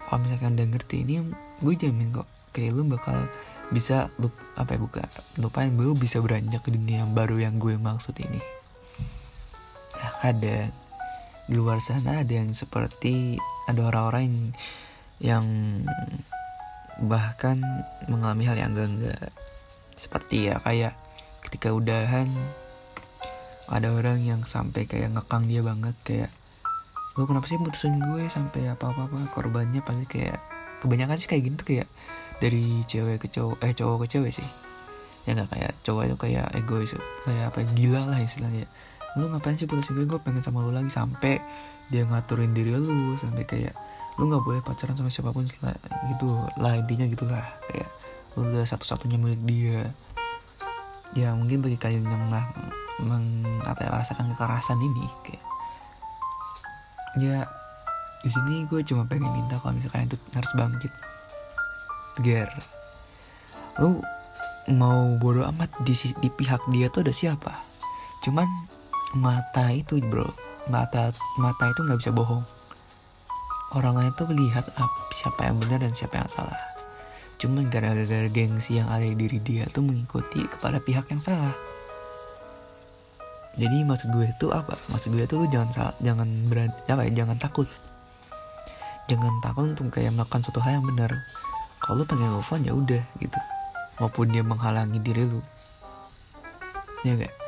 Kalau 0.09 0.25
misalkan 0.25 0.57
udah 0.57 0.69
ngerti 0.73 0.97
ini 1.05 1.21
gue 1.61 1.75
jamin 1.77 2.17
kok 2.17 2.29
kayak 2.57 2.73
lu 2.73 2.89
bakal 2.89 3.29
bisa 3.69 4.09
lu 4.17 4.33
apa 4.57 4.77
ya 4.77 4.81
buka 4.81 5.05
lupain 5.41 5.77
lu 5.77 5.93
bisa 5.93 6.25
beranjak 6.25 6.65
ke 6.65 6.73
dunia 6.73 7.05
yang 7.05 7.13
baru 7.13 7.37
yang 7.37 7.61
gue 7.61 7.77
maksud 7.77 8.17
ini. 8.17 8.41
Kadang 10.25 10.73
di 11.49 11.55
luar 11.59 11.85
sana 11.85 12.25
ada 12.25 12.33
yang 12.33 12.57
seperti 12.57 13.37
ada 13.67 13.93
orang-orang 13.93 14.23
yang, 14.31 14.39
yang 15.23 15.47
bahkan 16.99 17.63
mengalami 18.11 18.51
hal 18.51 18.59
yang 18.59 18.75
enggak-enggak 18.75 19.31
seperti 19.95 20.51
ya 20.51 20.59
kayak 20.61 20.99
ketika 21.47 21.71
udahan 21.71 22.27
ada 23.71 23.89
orang 23.95 24.21
yang 24.21 24.43
sampai 24.43 24.85
kayak 24.85 25.15
ngekang 25.15 25.47
dia 25.47 25.63
banget 25.63 25.97
kayak 26.03 26.31
lu 27.15 27.29
kenapa 27.29 27.47
sih 27.47 27.61
mutusin 27.61 27.97
gue 28.03 28.27
sampai 28.27 28.73
apa 28.73 28.91
apa 28.91 29.07
apa 29.07 29.17
korbannya 29.31 29.85
pasti 29.85 30.05
kayak 30.09 30.41
kebanyakan 30.83 31.17
sih 31.21 31.29
kayak 31.31 31.43
gitu 31.53 31.63
kayak 31.63 31.89
dari 32.43 32.83
cewek 32.91 33.23
ke 33.23 33.29
cowok 33.31 33.63
eh 33.63 33.71
cowok 33.71 33.97
ke 34.03 34.19
cewek 34.19 34.33
sih. 34.35 34.49
Ya 35.23 35.39
nggak 35.39 35.55
kayak 35.55 35.73
cowok 35.87 36.03
itu 36.11 36.17
kayak 36.19 36.47
egois 36.59 36.91
kayak 37.23 37.55
apa 37.55 37.63
gila 37.79 38.11
lah 38.11 38.19
istilahnya. 38.19 38.67
Lu 39.15 39.31
ngapain 39.31 39.55
sih 39.55 39.71
putusin 39.71 39.95
gue? 39.95 40.11
Gue 40.11 40.19
pengen 40.19 40.43
sama 40.43 40.59
lu 40.67 40.75
lagi. 40.75 40.91
Sampai 40.91 41.39
dia 41.95 42.03
ngaturin 42.03 42.51
diri 42.51 42.75
lu 42.75 43.15
sampai 43.23 43.47
kayak 43.47 43.75
lu 44.21 44.29
nggak 44.29 44.45
boleh 44.45 44.61
pacaran 44.61 44.93
sama 44.93 45.09
siapa 45.09 45.33
pun 45.33 45.49
setelah 45.49 45.73
gitu 46.13 46.37
lah 46.61 46.77
intinya 46.77 47.09
gitulah 47.09 47.45
kayak 47.71 47.89
lu 48.37 48.49
udah 48.49 48.65
satu-satunya 48.65 49.17
milik 49.21 49.41
dia. 49.45 49.81
Ya 51.13 51.37
mungkin 51.37 51.61
bagi 51.61 51.77
kalian 51.77 52.09
yang 52.09 52.25
lah 52.33 52.45
meng, 53.05 53.45
apa 53.69 53.85
ya, 53.85 53.91
merasakan 53.93 54.33
kekerasan 54.33 54.81
ini 54.81 55.05
kayak 55.25 55.45
ya 57.21 57.45
di 58.25 58.31
sini 58.33 58.65
gue 58.65 58.81
cuma 58.89 59.05
pengen 59.05 59.29
minta 59.37 59.61
kalau 59.61 59.77
misalkan 59.77 60.09
itu 60.09 60.17
harus 60.33 60.53
bangkit. 60.57 60.93
Ger 62.21 62.49
lu 63.81 64.05
mau 64.73 65.17
bodoh 65.17 65.49
amat 65.49 65.73
di, 65.85 65.97
di 66.21 66.29
pihak 66.29 66.65
dia 66.69 66.93
tuh 66.93 67.05
ada 67.05 67.13
siapa. 67.13 67.53
Cuman 68.25 68.49
mata 69.13 69.69
itu 69.73 70.01
bro 70.01 70.25
mata 70.73 71.13
mata 71.37 71.69
itu 71.69 71.81
nggak 71.85 72.01
bisa 72.01 72.13
bohong 72.15 72.45
orang 73.75 73.99
lain 73.99 74.13
tuh 74.15 74.29
melihat 74.29 74.65
apa 74.77 75.01
siapa 75.13 75.49
yang 75.49 75.57
benar 75.59 75.83
dan 75.83 75.93
siapa 75.93 76.21
yang 76.21 76.31
salah. 76.31 76.61
Cuman 77.41 77.67
gara-gara 77.69 78.29
gengsi 78.31 78.79
yang 78.79 78.87
ada 78.89 79.03
di 79.03 79.19
diri 79.19 79.39
dia 79.43 79.65
tuh 79.69 79.83
mengikuti 79.83 80.47
kepada 80.47 80.79
pihak 80.79 81.11
yang 81.11 81.23
salah. 81.23 81.55
Jadi 83.59 83.85
maksud 83.85 84.15
gue 84.15 84.27
itu 84.31 84.47
apa? 84.55 84.79
Maksud 84.89 85.13
gue 85.13 85.25
itu 85.25 85.37
jangan 85.53 85.71
salah 85.73 85.95
jangan 86.01 86.29
berani 86.49 86.73
apa 86.89 87.03
ya 87.09 87.13
jangan 87.25 87.37
takut. 87.37 87.69
Jangan 89.11 89.33
takut 89.43 89.75
untuk 89.75 89.93
kayak 89.93 90.15
melakukan 90.15 90.41
suatu 90.47 90.61
hal 90.63 90.81
yang 90.81 90.87
benar. 90.87 91.11
Kalau 91.83 92.01
lu 92.01 92.05
pengen 92.07 92.31
move 92.33 92.53
on 92.55 92.63
ya 92.63 92.73
udah 92.73 93.03
gitu. 93.19 93.41
Maupun 93.99 94.31
dia 94.31 94.47
menghalangi 94.47 95.03
diri 95.03 95.27
lu. 95.27 95.43
Ya 97.03 97.19
gak 97.19 97.43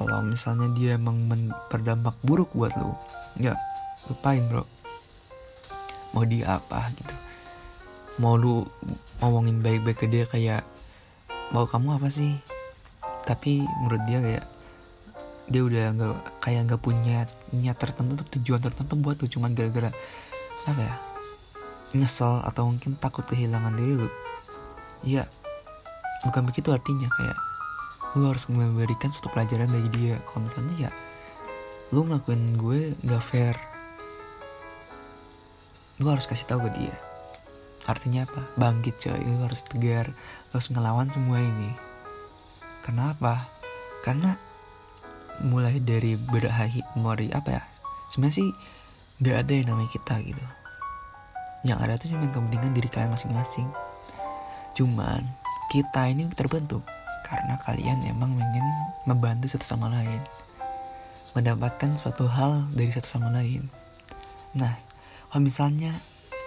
kalau 0.00 0.24
misalnya 0.24 0.72
dia 0.72 0.96
emang 0.96 1.20
berdampak 1.68 2.16
buruk 2.24 2.48
buat 2.56 2.72
lu 2.80 2.96
ya 3.36 3.52
lupain 4.08 4.40
bro. 4.46 4.64
Mau 6.16 6.24
dia 6.24 6.56
apa 6.56 6.88
gitu. 6.96 7.14
Mau 8.22 8.34
lu 8.40 8.64
ngomongin 9.20 9.60
baik-baik 9.60 9.98
ke 10.00 10.06
dia 10.08 10.24
kayak 10.24 10.64
mau 11.52 11.68
kamu 11.68 12.00
apa 12.00 12.08
sih? 12.08 12.38
Tapi 13.28 13.62
menurut 13.82 14.02
dia 14.08 14.18
kayak 14.22 14.44
dia 15.50 15.62
udah 15.66 15.84
nggak 15.94 16.16
kayak 16.42 16.62
nggak 16.70 16.82
punya 16.82 17.26
niat 17.50 17.76
tertentu 17.76 18.22
tujuan 18.38 18.62
tertentu 18.62 18.94
buat 18.98 19.18
lu. 19.20 19.26
Cuman 19.28 19.54
gara-gara 19.54 19.90
apa 20.66 20.80
ya 20.80 20.94
nyesel 21.90 22.42
atau 22.46 22.70
mungkin 22.70 22.94
takut 22.98 23.26
kehilangan 23.26 23.74
diri 23.78 23.94
lu. 23.98 24.08
Ya 25.06 25.28
bukan 26.26 26.48
begitu 26.48 26.74
artinya. 26.74 27.06
Kayak 27.06 27.38
lu 28.18 28.26
harus 28.26 28.50
memberikan 28.50 29.10
suatu 29.14 29.30
pelajaran 29.30 29.70
bagi 29.70 29.90
dia. 29.94 30.16
Kalau 30.26 30.46
misalnya 30.46 30.90
ya 30.90 30.90
lu 31.90 32.06
ngelakuin 32.06 32.54
gue 32.54 32.94
nggak 33.02 33.22
fair 33.22 33.69
lu 36.00 36.08
harus 36.08 36.24
kasih 36.24 36.48
tahu 36.48 36.64
ke 36.66 36.70
dia. 36.80 36.96
Artinya 37.84 38.24
apa? 38.24 38.40
Bangkit 38.56 38.96
coy. 39.04 39.20
Lu 39.20 39.44
harus 39.44 39.60
tegar. 39.68 40.08
Lu 40.50 40.52
harus 40.56 40.72
ngelawan 40.72 41.12
semua 41.12 41.44
ini. 41.44 41.70
Kenapa? 42.80 43.44
Karena 44.00 44.32
mulai 45.44 45.76
dari 45.80 46.16
berakhir 46.16 46.88
dari 46.96 47.28
apa 47.36 47.48
ya? 47.60 47.62
Sebenarnya 48.08 48.36
sih 48.40 48.48
nggak 49.20 49.36
ada 49.44 49.52
yang 49.52 49.66
namanya 49.68 49.90
kita 49.92 50.14
gitu. 50.24 50.44
Yang 51.60 51.78
ada 51.84 51.94
tuh 52.00 52.08
cuma 52.16 52.24
kepentingan 52.32 52.72
diri 52.72 52.88
kalian 52.88 53.12
masing-masing. 53.12 53.68
Cuman 54.72 55.28
kita 55.68 56.08
ini 56.08 56.24
terbentuk 56.32 56.80
karena 57.28 57.60
kalian 57.68 58.00
emang 58.08 58.32
ingin 58.32 58.64
membantu 59.04 59.52
satu 59.52 59.76
sama 59.76 59.92
lain. 59.92 60.24
Mendapatkan 61.36 61.92
suatu 62.00 62.24
hal 62.24 62.64
dari 62.72 62.88
satu 62.88 63.20
sama 63.20 63.28
lain. 63.28 63.68
Nah 64.56 64.89
kalau 65.30 65.46
misalnya 65.46 65.94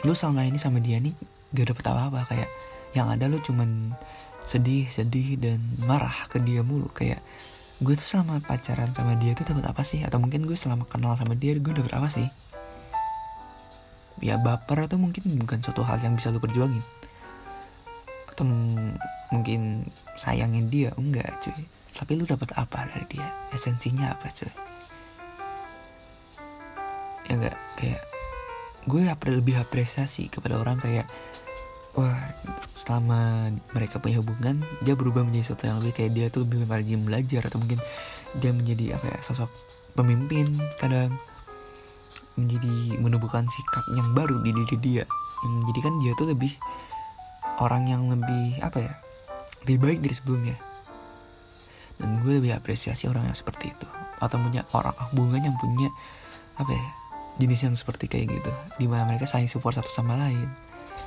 lu 0.03 0.11
sama 0.11 0.43
ini 0.43 0.59
sama 0.59 0.83
dia 0.83 0.99
nih 0.99 1.15
gak 1.55 1.71
dapet 1.71 1.85
apa-apa. 1.87 2.27
Kayak 2.27 2.51
yang 2.91 3.07
ada 3.07 3.31
lu 3.31 3.39
cuman 3.39 3.95
sedih 4.43 4.91
sedih 4.91 5.39
dan 5.39 5.63
marah 5.87 6.27
ke 6.27 6.43
dia 6.43 6.59
mulu. 6.67 6.91
Kayak 6.91 7.23
gue 7.79 7.95
tuh 7.95 8.03
selama 8.03 8.43
pacaran 8.43 8.91
sama 8.91 9.15
dia 9.15 9.31
tuh 9.39 9.47
dapat 9.47 9.71
apa 9.71 9.87
sih? 9.87 10.03
Atau 10.03 10.19
mungkin 10.19 10.43
gue 10.43 10.59
selama 10.59 10.83
kenal 10.83 11.15
sama 11.15 11.31
dia 11.39 11.55
gue 11.55 11.71
dapet 11.71 11.95
apa 11.95 12.11
sih? 12.11 12.27
Ya 14.19 14.35
baper 14.35 14.91
atau 14.91 14.99
mungkin 14.99 15.31
bukan 15.39 15.63
suatu 15.63 15.87
hal 15.87 16.03
yang 16.03 16.19
bisa 16.19 16.35
lu 16.35 16.43
perjuangin. 16.43 16.83
Atau 18.35 18.43
mungkin 19.31 19.87
sayangin 20.19 20.67
dia 20.67 20.91
enggak 20.99 21.39
cuy. 21.39 21.55
Tapi 21.95 22.19
lu 22.19 22.27
dapat 22.27 22.51
apa 22.59 22.83
dari 22.91 23.07
dia? 23.07 23.31
Esensinya 23.55 24.11
apa 24.11 24.27
cuy? 24.27 24.51
Ya 27.31 27.33
enggak? 27.39 27.57
Kayak 27.79 28.12
gue 28.87 29.03
lebih 29.07 29.55
apresiasi 29.59 30.27
kepada 30.27 30.59
orang 30.59 30.79
kayak 30.79 31.07
wah 31.93 32.17
selama 32.73 33.53
mereka 33.71 34.01
punya 34.01 34.19
hubungan 34.19 34.65
dia 34.81 34.97
berubah 34.97 35.21
menjadi 35.23 35.53
sesuatu 35.53 35.63
yang 35.69 35.77
lebih 35.79 35.93
kayak 35.93 36.11
dia 36.11 36.25
tuh 36.33 36.43
lebih 36.43 36.65
rajin 36.65 37.01
belajar 37.05 37.41
atau 37.47 37.61
mungkin 37.61 37.79
dia 38.41 38.49
menjadi 38.49 38.97
apa 38.97 39.05
ya 39.13 39.19
sosok 39.21 39.49
pemimpin 39.93 40.49
kadang 40.81 41.13
menjadi 42.33 42.97
menumbuhkan 42.97 43.45
sikap 43.45 43.85
yang 43.93 44.09
baru 44.17 44.41
di 44.41 44.51
diri 44.53 44.77
dia. 44.81 45.05
Yang 45.45 45.53
menjadikan 45.61 45.93
dia 46.01 46.11
tuh 46.17 46.27
lebih 46.33 46.53
orang 47.61 47.83
yang 47.85 48.09
lebih 48.09 48.57
apa 48.63 48.79
ya 48.81 48.93
lebih 49.65 49.77
baik 49.79 49.99
dari 50.01 50.15
sebelumnya. 50.17 50.57
Dan 52.01 52.19
gue 52.25 52.41
lebih 52.41 52.57
apresiasi 52.57 53.05
orang 53.05 53.29
yang 53.29 53.37
seperti 53.37 53.69
itu. 53.69 53.87
Atau 54.17 54.41
punya 54.41 54.65
orang 54.73 54.95
hubungan 55.11 55.45
yang 55.45 55.55
punya 55.61 55.89
apa 56.57 56.69
ya 56.73 56.85
jenis 57.41 57.65
yang 57.65 57.75
seperti 57.77 58.05
kayak 58.05 58.29
gitu 58.29 58.51
di 58.77 58.85
mana 58.85 59.09
mereka 59.09 59.25
saling 59.25 59.49
support 59.49 59.77
satu 59.77 59.89
sama 59.89 60.17
lain. 60.17 60.49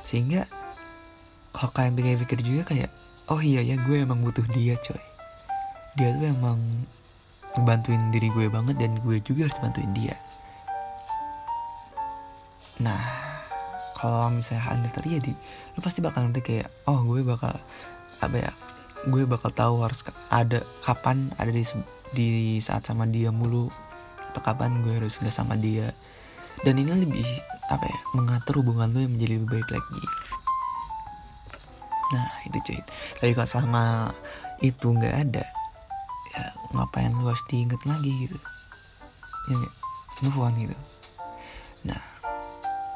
Sehingga 0.03 0.47
kalau 1.55 1.71
kalian 1.71 1.95
pikir-pikir 1.95 2.39
juga 2.43 2.61
kayak 2.73 2.91
oh 3.31 3.39
iya 3.39 3.63
ya 3.63 3.75
gue 3.79 4.03
emang 4.03 4.23
butuh 4.23 4.43
dia 4.51 4.75
coy. 4.79 5.01
Dia 5.97 6.13
tuh 6.13 6.27
emang 6.29 6.59
ngebantuin 7.57 8.13
diri 8.13 8.29
gue 8.29 8.47
banget 8.51 8.75
dan 8.77 8.99
gue 9.01 9.17
juga 9.23 9.49
harus 9.49 9.59
bantuin 9.63 9.91
dia. 9.95 10.15
Nah 12.83 13.27
kalau 13.97 14.29
misalnya 14.29 14.77
ini 14.77 14.89
terjadi 14.93 15.33
lu 15.73 15.79
pasti 15.81 16.05
bakal 16.05 16.29
nanti 16.29 16.45
kayak 16.45 16.69
oh 16.85 17.01
gue 17.01 17.25
bakal 17.25 17.49
apa 18.21 18.35
ya 18.37 18.51
gue 19.09 19.23
bakal 19.25 19.49
tahu 19.49 19.81
harus 19.81 20.05
ada 20.29 20.61
kapan 20.85 21.33
ada 21.41 21.49
di 21.49 21.65
di 22.13 22.29
saat 22.61 22.85
sama 22.85 23.09
dia 23.09 23.33
mulu 23.33 23.73
atau 24.29 24.41
kapan 24.45 24.85
gue 24.85 25.01
harus 25.01 25.17
nggak 25.17 25.33
sama 25.33 25.57
dia 25.57 25.89
dan 26.65 26.73
ini 26.77 26.91
lebih 26.93 27.27
apa 27.67 27.85
ya 27.85 27.99
mengatur 28.15 28.63
hubungan 28.63 28.89
lo 28.95 28.99
yang 29.03 29.13
menjadi 29.13 29.33
lebih 29.37 29.49
baik 29.59 29.69
lagi. 29.75 30.01
Nah 32.15 32.27
itu 32.47 32.57
cuy. 32.63 32.79
Tapi 33.19 33.31
kalau 33.35 33.49
sama 33.49 33.83
itu 34.63 34.87
nggak 34.89 35.15
ada 35.27 35.45
ya 36.33 36.43
ngapain 36.73 37.13
lu 37.13 37.27
harus 37.27 37.43
diinget 37.51 37.81
lagi 37.83 38.11
gitu? 38.25 38.37
Ya 39.47 39.55
gak? 39.59 39.75
move 40.25 40.39
on 40.41 40.53
gitu. 40.57 40.77
Nah 41.85 42.01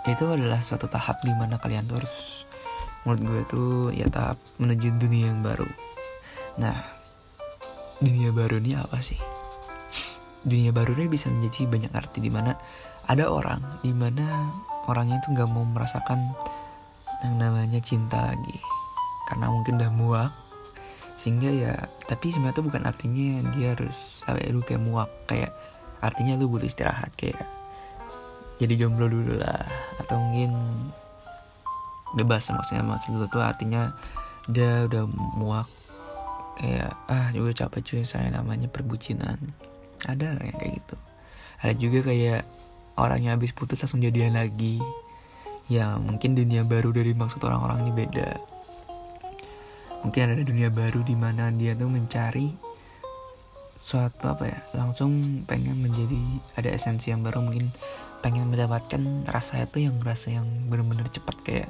itu 0.10 0.24
adalah 0.26 0.64
suatu 0.64 0.90
tahap 0.90 1.22
di 1.22 1.30
mana 1.36 1.62
kalian 1.62 1.86
tuh 1.86 2.02
harus 2.02 2.48
menurut 3.06 3.22
gue 3.22 3.42
tuh 3.50 3.72
ya 3.94 4.10
tahap 4.10 4.38
menuju 4.58 4.98
dunia 4.98 5.30
yang 5.34 5.46
baru. 5.46 5.68
Nah 6.58 6.78
dunia 8.02 8.34
baru 8.34 8.58
ini 8.58 8.74
apa 8.80 8.98
sih? 9.04 9.20
Dunia 10.42 10.74
baru 10.74 10.98
ini 10.98 11.06
bisa 11.12 11.30
menjadi 11.30 11.70
banyak 11.70 11.92
arti 11.94 12.18
di 12.18 12.34
mana 12.34 12.58
ada 13.12 13.28
orang 13.28 13.60
di 13.84 13.92
mana 13.92 14.48
orangnya 14.88 15.20
itu 15.20 15.36
nggak 15.36 15.52
mau 15.52 15.68
merasakan 15.68 16.32
yang 17.28 17.36
namanya 17.44 17.84
cinta 17.84 18.32
lagi. 18.32 18.56
Karena 19.28 19.52
mungkin 19.52 19.84
udah 19.84 19.92
muak. 19.92 20.32
Sehingga 21.20 21.52
ya 21.52 21.76
tapi 22.08 22.32
sebenarnya 22.32 22.56
itu 22.56 22.64
bukan 22.64 22.84
artinya 22.88 23.28
dia 23.52 23.76
harus 23.76 24.24
ya 24.24 24.50
lu 24.56 24.64
kayak 24.64 24.80
muak. 24.80 25.12
Kayak 25.28 25.52
artinya 26.00 26.40
lu 26.40 26.48
butuh 26.48 26.72
istirahat 26.72 27.12
kayak 27.20 27.44
jadi 28.64 28.88
jomblo 28.88 29.12
dulu 29.12 29.36
lah. 29.36 29.68
Atau 30.00 30.16
mungkin 30.16 30.56
bebas 32.16 32.48
maksudnya 32.48 32.88
maksud 32.88 33.20
lu 33.20 33.28
tuh 33.28 33.44
artinya 33.44 33.92
dia 34.48 34.88
udah 34.88 35.04
muak. 35.36 35.68
Kayak 36.56 36.96
ah 37.12 37.28
juga 37.36 37.68
capek 37.68 37.82
cuy 37.84 38.04
saya 38.08 38.32
namanya 38.32 38.72
perbucinan. 38.72 39.36
Ada 40.08 40.40
yang 40.48 40.58
kayak 40.58 40.74
gitu. 40.80 40.96
Ada 41.62 41.74
juga 41.76 42.00
kayak 42.08 42.71
orangnya 43.02 43.34
habis 43.34 43.50
putus 43.52 43.82
langsung 43.82 44.06
jadian 44.06 44.38
lagi. 44.38 44.78
Ya 45.66 45.98
mungkin 45.98 46.38
dunia 46.38 46.62
baru 46.62 46.94
dari 46.94 47.18
maksud 47.18 47.42
orang-orang 47.42 47.90
ini 47.90 47.92
beda. 48.06 48.30
Mungkin 50.06 50.22
ada 50.38 50.44
dunia 50.46 50.70
baru 50.70 51.02
di 51.02 51.18
mana 51.18 51.50
dia 51.50 51.74
tuh 51.74 51.90
mencari 51.90 52.54
suatu 53.82 54.30
apa 54.30 54.46
ya 54.46 54.60
langsung 54.78 55.42
pengen 55.50 55.82
menjadi 55.82 56.22
ada 56.54 56.70
esensi 56.70 57.10
yang 57.10 57.26
baru 57.26 57.42
mungkin 57.42 57.74
pengen 58.22 58.46
mendapatkan 58.46 59.26
rasa 59.26 59.66
itu 59.66 59.90
yang 59.90 59.98
rasa 60.06 60.38
yang 60.38 60.46
benar-benar 60.70 61.10
cepat 61.10 61.36
kayak 61.42 61.70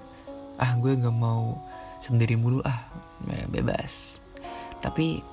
ah 0.59 0.75
gue 0.75 0.91
gak 0.99 1.15
mau 1.15 1.55
sendiri 2.03 2.35
mulu 2.35 2.59
ah 2.67 2.91
ya, 3.31 3.47
bebas. 3.47 4.19
Tapi 4.83 5.23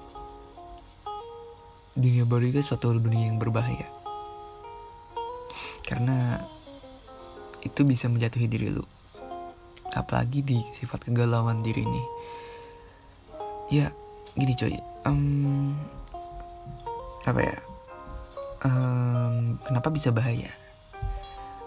dunia 1.99 2.23
baru 2.23 2.55
itu 2.55 2.63
suatu 2.63 2.95
dunia 2.95 3.35
yang 3.35 3.43
berbahaya 3.43 3.99
karena 5.88 6.37
itu 7.64 7.81
bisa 7.88 8.12
menjatuhi 8.12 8.44
diri 8.44 8.68
lu. 8.68 8.85
Apalagi 9.96 10.44
di 10.44 10.61
sifat 10.77 11.09
kegalauan 11.09 11.64
diri 11.64 11.88
ini. 11.88 12.03
Ya 13.72 13.88
gini 14.37 14.53
coy 14.53 14.77
um, 15.09 15.72
apa 17.24 17.40
ya? 17.40 17.57
Um, 18.68 19.57
kenapa 19.64 19.88
bisa 19.88 20.12
bahaya? 20.12 20.53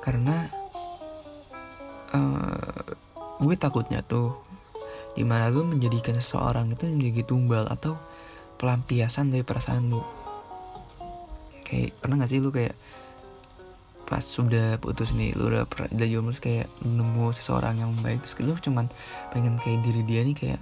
Karena 0.06 0.46
uh, 2.14 2.86
gue 3.42 3.56
takutnya 3.58 4.06
tuh 4.06 4.38
di 5.18 5.26
mana 5.26 5.52
lu 5.52 5.66
menjadikan 5.68 6.16
seseorang 6.16 6.72
itu 6.72 6.88
menjadi 6.88 7.26
tumbal 7.26 7.68
atau 7.68 7.98
pelampiasan 8.62 9.34
dari 9.34 9.42
perasaan 9.42 9.90
lu. 9.90 10.06
Kayak 11.66 11.98
pernah 11.98 12.22
gak 12.22 12.32
sih 12.32 12.40
lu 12.44 12.54
kayak 12.54 12.78
pas 14.12 14.20
sudah 14.20 14.76
putus 14.84 15.16
nih 15.16 15.32
lu 15.40 15.48
udah 15.48 15.64
udah 15.64 16.08
jomblo 16.12 16.36
kayak 16.36 16.68
nemu 16.84 17.32
seseorang 17.32 17.80
yang 17.80 17.96
baik 18.04 18.20
terus 18.20 18.36
lu 18.44 18.52
cuman 18.60 18.92
pengen 19.32 19.56
kayak 19.64 19.80
diri 19.88 20.04
dia 20.04 20.28
nih 20.28 20.36
kayak 20.36 20.60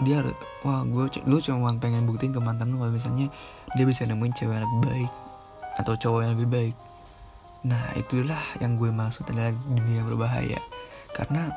dia 0.00 0.24
wah 0.64 0.80
gue 0.88 1.20
lu 1.28 1.36
cuma 1.44 1.68
pengen 1.76 2.08
buktiin 2.08 2.32
ke 2.32 2.40
mantan 2.40 2.72
lu 2.72 2.80
kalau 2.80 2.96
misalnya 2.96 3.28
dia 3.76 3.84
bisa 3.84 4.08
nemuin 4.08 4.32
cewek 4.32 4.56
yang 4.56 4.64
lebih 4.64 4.80
baik 4.88 5.12
atau 5.76 5.92
cowok 5.94 6.20
yang 6.24 6.32
lebih 6.34 6.48
baik. 6.48 6.74
Nah 7.68 7.92
itulah 7.96 8.40
yang 8.60 8.80
gue 8.80 8.88
maksud 8.88 9.28
adalah 9.28 9.52
dunia 9.52 10.00
berbahaya. 10.04 10.60
Karena 11.12 11.52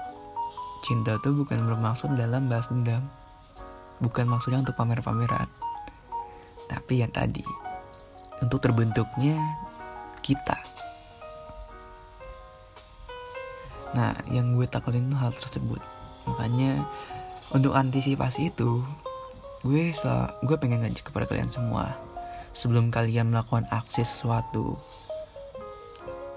cinta 0.84 1.20
tuh 1.24 1.36
bukan 1.36 1.60
bermaksud 1.64 2.16
dalam 2.20 2.52
balas 2.52 2.68
dendam. 2.68 3.04
Bukan 4.00 4.28
maksudnya 4.28 4.64
untuk 4.64 4.76
pamer-pameran. 4.76 5.48
Tapi 6.68 7.04
yang 7.04 7.12
tadi 7.12 7.44
untuk 8.40 8.64
terbentuknya 8.64 9.36
kita 10.24 10.69
nah 13.98 14.14
yang 14.30 14.54
gue 14.54 14.66
takutin 14.70 15.10
tuh 15.10 15.20
hal 15.20 15.32
tersebut. 15.34 15.82
Makanya 16.30 16.86
untuk 17.56 17.74
antisipasi 17.74 18.54
itu 18.54 18.86
gue 19.66 19.92
gue 20.46 20.58
pengen 20.62 20.86
ngajak 20.86 21.12
kepada 21.12 21.28
kalian 21.28 21.52
semua 21.52 22.00
sebelum 22.56 22.94
kalian 22.94 23.34
melakukan 23.34 23.68
aksi 23.68 24.08
sesuatu 24.08 24.80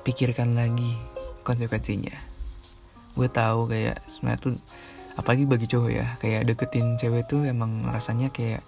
pikirkan 0.02 0.58
lagi 0.58 0.98
konsekuensinya. 1.46 2.14
Gue 3.14 3.28
tahu 3.28 3.68
kayak 3.70 4.02
sebenarnya 4.08 4.40
tuh 4.40 4.54
apalagi 5.12 5.44
bagi 5.44 5.66
cowok 5.68 5.90
ya 5.92 6.06
kayak 6.16 6.48
deketin 6.48 6.96
cewek 6.96 7.28
tuh 7.28 7.44
emang 7.44 7.84
rasanya 7.92 8.32
kayak 8.32 8.64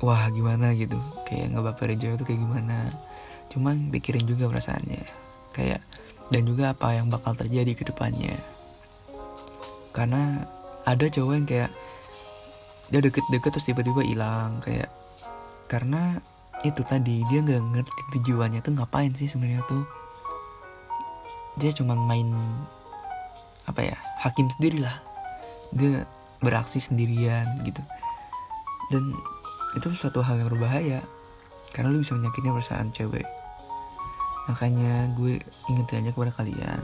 wah 0.00 0.28
gimana 0.32 0.72
gitu? 0.74 0.98
Kayak 1.28 1.54
ngebaperin 1.56 2.00
cewek 2.00 2.16
tuh 2.20 2.26
kayak 2.26 2.40
gimana? 2.40 2.90
Cuman 3.52 3.92
pikirin 3.92 4.24
juga 4.26 4.48
perasaannya. 4.50 5.02
Kayak 5.54 5.80
dan 6.30 6.46
juga 6.46 6.72
apa 6.72 6.94
yang 6.94 7.10
bakal 7.10 7.34
terjadi 7.34 7.74
ke 7.74 7.82
depannya. 7.82 8.38
Karena 9.90 10.46
ada 10.86 11.06
cowok 11.10 11.34
yang 11.34 11.46
kayak 11.46 11.70
dia 12.90 13.00
deket-deket 13.02 13.50
terus 13.54 13.66
tiba-tiba 13.70 14.02
hilang 14.02 14.58
kayak 14.62 14.90
karena 15.70 16.18
itu 16.66 16.82
tadi 16.82 17.22
dia 17.30 17.42
nggak 17.42 17.62
ngerti 17.62 18.02
tujuannya 18.18 18.60
tuh 18.62 18.74
ngapain 18.78 19.12
sih 19.14 19.26
sebenarnya 19.26 19.66
tuh. 19.66 19.82
Dia 21.58 21.74
cuma 21.74 21.98
main 21.98 22.30
apa 23.66 23.86
ya 23.86 23.98
hakim 24.22 24.50
sendiri 24.50 24.82
lah 24.82 24.96
dia 25.74 26.06
beraksi 26.42 26.78
sendirian 26.78 27.58
gitu. 27.66 27.82
Dan 28.90 29.14
itu 29.78 29.86
suatu 29.94 30.22
hal 30.22 30.38
yang 30.42 30.50
berbahaya 30.50 31.02
karena 31.70 31.94
lu 31.94 32.02
bisa 32.02 32.18
menyakiti 32.18 32.50
perasaan 32.50 32.90
cewek 32.90 33.39
makanya 34.48 35.10
gue 35.18 35.42
ingetin 35.68 36.04
aja 36.06 36.10
kepada 36.14 36.32
kalian 36.32 36.82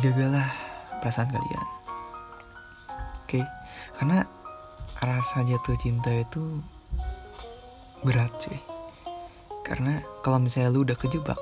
jagalah 0.00 0.48
perasaan 1.04 1.28
kalian. 1.28 1.66
Oke? 3.22 3.40
Okay? 3.40 3.44
karena 3.98 4.24
rasa 5.02 5.46
jatuh 5.46 5.76
cinta 5.76 6.10
itu 6.10 6.62
berat 8.06 8.30
cuy. 8.40 8.58
Karena 9.62 10.02
kalau 10.26 10.42
misalnya 10.42 10.74
lu 10.74 10.82
udah 10.82 10.98
kejebak 10.98 11.38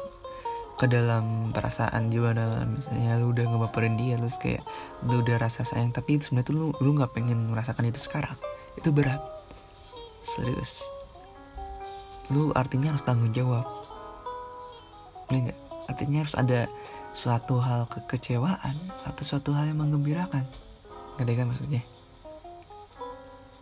ke 0.76 0.88
dalam 0.88 1.52
perasaan 1.52 2.08
juga 2.08 2.32
dalam 2.32 2.80
misalnya 2.80 3.20
lu 3.20 3.36
udah 3.36 3.44
ngebaperin 3.52 4.00
dia 4.00 4.16
lu 4.16 4.32
kayak 4.32 4.64
lu 5.04 5.20
udah 5.20 5.36
rasa 5.36 5.60
sayang 5.64 5.92
tapi 5.92 6.16
sebenarnya 6.16 6.48
tuh 6.48 6.56
lu 6.56 6.66
lu 6.80 6.96
nggak 6.96 7.12
pengen 7.12 7.52
merasakan 7.52 7.88
itu 7.88 8.00
sekarang. 8.00 8.36
Itu 8.76 8.92
berat. 8.92 9.20
Serius. 10.24 10.84
Lu 12.32 12.52
artinya 12.56 12.92
harus 12.92 13.04
tanggung 13.04 13.32
jawab 13.32 13.64
enggak 15.30 15.58
artinya 15.86 16.18
harus 16.26 16.34
ada 16.34 16.66
suatu 17.14 17.58
hal 17.62 17.86
kekecewaan 17.86 18.76
atau 19.06 19.22
suatu 19.22 19.54
hal 19.54 19.70
yang 19.70 19.82
menggembirakan 19.82 20.42
ngerti 21.18 21.32
kan 21.38 21.46
maksudnya 21.50 21.82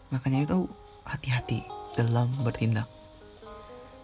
makanya 0.08 0.48
itu 0.48 0.68
hati-hati 1.04 1.60
dalam 1.96 2.28
bertindak 2.40 2.88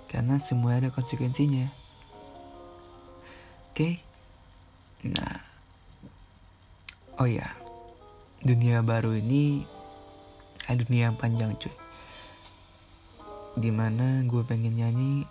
karena 0.09 0.37
semua 0.37 0.77
ada 0.81 0.93
konsekuensinya 0.93 1.85
Oke. 3.75 3.99
Okay? 5.03 5.11
Nah. 5.11 5.43
Oh 7.19 7.27
ya. 7.27 7.51
Dunia 8.39 8.87
baru 8.87 9.19
ini 9.19 9.67
ada 10.71 10.79
dunia 10.79 11.11
yang 11.11 11.19
panjang 11.19 11.59
cuy. 11.59 11.75
Di 13.59 13.75
mana 13.75 14.23
gue 14.23 14.47
pengen 14.47 14.79
nyanyi 14.79 15.27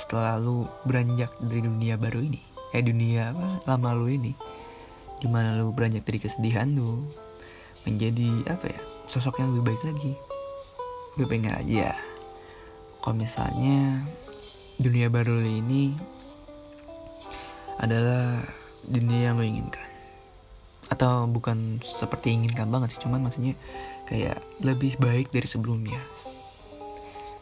setelah 0.00 0.40
lu 0.40 0.64
beranjak 0.88 1.28
dari 1.44 1.60
dunia 1.60 2.00
baru 2.00 2.24
ini. 2.24 2.40
Eh 2.72 2.80
dunia 2.80 3.36
apa 3.36 3.68
lama 3.68 3.92
lu 3.92 4.08
ini. 4.08 4.32
Di 5.20 5.28
mana 5.28 5.52
lu 5.60 5.76
beranjak 5.76 6.08
dari 6.08 6.16
kesedihan 6.16 6.72
lu. 6.72 7.04
Menjadi 7.84 8.48
apa 8.48 8.72
ya. 8.72 8.80
Sosok 9.04 9.44
yang 9.44 9.52
lebih 9.52 9.76
baik 9.76 9.82
lagi. 9.84 10.12
Gue 11.20 11.28
pengen 11.28 11.52
aja. 11.52 11.92
Kalau 13.04 13.16
misalnya 13.16 14.00
dunia 14.80 15.12
baru 15.12 15.44
ini 15.44 15.92
adalah 17.80 18.40
dunia 18.88 19.32
yang 19.32 19.36
lo 19.36 19.44
inginkan 19.44 19.84
atau 20.90 21.24
bukan 21.30 21.78
seperti 21.80 22.34
inginkan 22.34 22.66
banget 22.68 22.92
sih 22.98 23.06
cuman 23.06 23.22
maksudnya 23.22 23.54
kayak 24.10 24.42
lebih 24.60 24.98
baik 24.98 25.30
dari 25.30 25.46
sebelumnya 25.46 26.02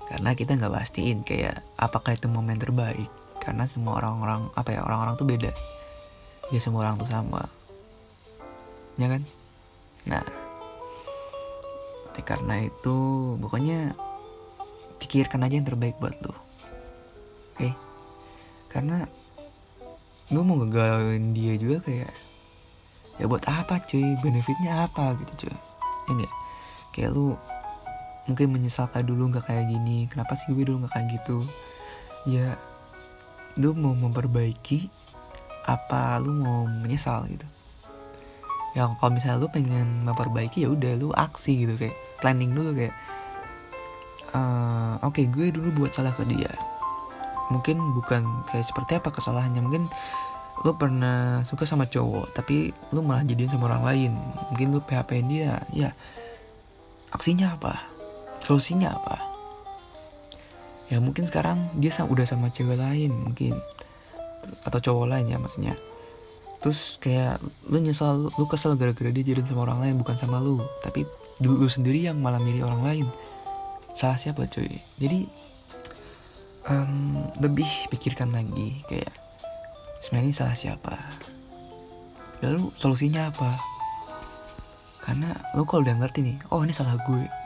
karena 0.08 0.32
kita 0.32 0.56
nggak 0.56 0.72
pastiin 0.72 1.20
kayak 1.22 1.60
apakah 1.76 2.16
itu 2.16 2.26
momen 2.26 2.56
terbaik. 2.56 3.08
Karena 3.38 3.64
semua 3.68 4.00
orang-orang 4.00 4.48
apa 4.56 4.72
ya 4.72 4.80
orang-orang 4.84 5.14
tuh 5.16 5.28
beda. 5.28 5.52
Ya 6.48 6.60
semua 6.60 6.88
orang 6.88 6.96
tuh 6.96 7.08
sama. 7.08 7.44
Ya 8.96 9.06
kan? 9.12 9.22
Nah 10.08 10.24
karena 12.28 12.60
itu 12.60 12.96
pokoknya 13.40 13.96
pikirkan 15.00 15.46
aja 15.46 15.54
yang 15.56 15.64
terbaik 15.64 15.96
buat 15.96 16.12
lo 16.20 16.28
oke? 16.28 16.36
Okay? 17.56 17.72
karena 18.68 19.06
gue 20.28 20.42
mau 20.44 20.60
ngegalauin 20.60 21.32
dia 21.32 21.56
juga 21.56 21.88
kayak 21.88 22.12
ya 23.16 23.24
buat 23.24 23.42
apa 23.48 23.80
cuy? 23.88 24.12
Benefitnya 24.20 24.84
apa? 24.84 25.16
Gitu 25.16 25.46
cuy. 25.46 25.56
Ya 25.56 26.10
enggak 26.12 26.32
kayak 26.92 27.10
lu 27.16 27.32
mungkin 28.28 28.52
menyesal 28.52 28.92
kayak 28.92 29.08
dulu 29.08 29.32
nggak 29.32 29.48
kayak 29.48 29.66
gini. 29.72 30.06
Kenapa 30.12 30.36
sih 30.36 30.52
gue 30.52 30.62
dulu 30.68 30.84
nggak 30.84 30.92
kayak 30.92 31.08
gitu? 31.16 31.40
Ya 32.28 32.54
lu 33.58 33.74
mau 33.74 33.96
memperbaiki 33.96 34.86
apa 35.64 36.20
lu 36.20 36.36
mau 36.36 36.68
menyesal 36.68 37.24
gitu. 37.26 37.48
Ya 38.76 38.86
kalau 39.00 39.10
misalnya 39.16 39.40
lu 39.40 39.48
pengen 39.48 40.04
memperbaiki 40.04 40.62
ya 40.62 40.68
udah 40.70 40.92
lu 41.00 41.08
aksi 41.16 41.66
gitu 41.66 41.74
kayak 41.80 41.96
planning 42.20 42.52
dulu 42.52 42.76
kayak 42.76 42.94
uh, 44.36 45.00
oke 45.02 45.16
okay, 45.16 45.26
gue 45.26 45.48
dulu 45.50 45.82
buat 45.82 45.96
salah 45.96 46.12
ke 46.12 46.22
dia. 46.28 46.52
Mungkin 47.48 47.80
bukan 47.96 48.44
kayak 48.52 48.68
seperti 48.68 49.00
apa 49.00 49.08
kesalahannya. 49.08 49.64
Mungkin 49.64 49.88
lu 50.68 50.74
pernah 50.76 51.46
suka 51.48 51.64
sama 51.64 51.88
cowok 51.88 52.36
tapi 52.36 52.76
lu 52.92 53.00
malah 53.00 53.24
jadian 53.24 53.48
sama 53.48 53.72
orang 53.72 53.84
lain. 53.88 54.12
Mungkin 54.52 54.68
lu 54.68 54.84
PHP 54.84 55.10
dia 55.24 55.64
ya 55.72 55.90
aksinya 57.08 57.56
apa 57.56 57.97
solusinya 58.48 58.96
apa? 58.96 59.20
Ya 60.88 61.04
mungkin 61.04 61.28
sekarang 61.28 61.68
dia 61.76 61.92
sama, 61.92 62.16
udah 62.16 62.24
sama 62.24 62.48
cewek 62.48 62.80
lain 62.80 63.12
mungkin. 63.12 63.52
Atau 64.64 64.80
cowok 64.80 65.06
lain 65.12 65.28
ya 65.28 65.36
maksudnya. 65.36 65.76
Terus 66.64 66.96
kayak 66.96 67.44
lu 67.68 67.84
nyesal 67.84 68.24
lu, 68.24 68.28
lu 68.32 68.48
kesel 68.48 68.72
gara-gara 68.80 69.12
dia 69.12 69.20
jadian 69.20 69.44
sama 69.44 69.68
orang 69.68 69.84
lain 69.84 69.94
bukan 70.00 70.16
sama 70.16 70.40
lu. 70.40 70.64
Tapi 70.80 71.04
dulu 71.36 71.68
lu 71.68 71.68
sendiri 71.68 72.08
yang 72.08 72.16
malah 72.24 72.40
milih 72.40 72.64
orang 72.64 72.82
lain. 72.82 73.06
Salah 73.92 74.16
siapa 74.16 74.48
cuy? 74.48 74.80
Jadi 74.96 75.28
um, 76.72 77.20
lebih 77.44 77.68
pikirkan 77.92 78.32
lagi 78.32 78.80
kayak 78.88 79.12
sebenarnya 80.00 80.32
salah 80.32 80.56
siapa? 80.56 80.96
Lalu 82.40 82.72
solusinya 82.80 83.28
apa? 83.28 83.52
Karena 85.04 85.36
lo 85.52 85.68
kalau 85.68 85.84
udah 85.84 86.00
ngerti 86.00 86.24
nih 86.24 86.36
oh 86.48 86.64
ini 86.64 86.72
salah 86.72 86.96
gue 86.96 87.37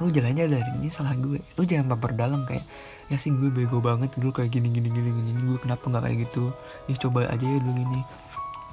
lu 0.00 0.08
jalannya 0.08 0.48
dari 0.48 0.70
ini 0.80 0.88
salah 0.88 1.12
gue. 1.12 1.38
Lu 1.60 1.62
jangan 1.68 1.92
dalam 2.16 2.48
kayak 2.48 2.64
ya 3.12 3.20
sih 3.20 3.36
gue 3.36 3.52
bego 3.52 3.84
banget 3.84 4.16
dulu 4.16 4.32
kayak 4.32 4.48
gini 4.48 4.72
gini 4.72 4.88
gini 4.88 5.12
gini. 5.12 5.40
Gue 5.44 5.58
kenapa 5.60 5.84
nggak 5.84 6.02
kayak 6.08 6.18
gitu? 6.24 6.44
Ya 6.88 6.96
coba 6.96 7.28
aja 7.28 7.44
ya 7.44 7.60
dulu 7.60 7.80
ini. 7.84 8.00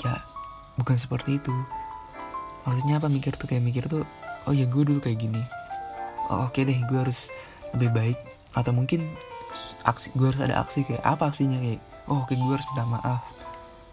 Ya 0.08 0.24
bukan 0.80 0.96
seperti 0.96 1.44
itu. 1.44 1.54
Maksudnya 2.64 3.04
apa? 3.04 3.12
Mikir 3.12 3.36
tuh 3.36 3.48
kayak 3.52 3.64
mikir 3.64 3.84
tuh 3.92 4.08
oh 4.48 4.54
ya 4.56 4.64
gue 4.64 4.84
dulu 4.88 5.04
kayak 5.04 5.20
gini. 5.20 5.44
Oh, 6.32 6.48
oke 6.48 6.56
okay 6.56 6.64
deh 6.64 6.80
gue 6.88 7.00
harus 7.00 7.28
lebih 7.76 7.92
baik. 7.92 8.18
Atau 8.56 8.72
mungkin 8.72 9.04
aksi 9.84 10.16
gue 10.16 10.28
harus 10.32 10.40
ada 10.40 10.64
aksi 10.64 10.88
kayak 10.88 11.04
apa 11.04 11.28
aksinya? 11.28 11.60
Kayak 11.60 11.84
oh 12.08 12.24
oke 12.24 12.32
gue 12.32 12.54
harus 12.56 12.68
minta 12.72 12.88
maaf. 12.88 13.22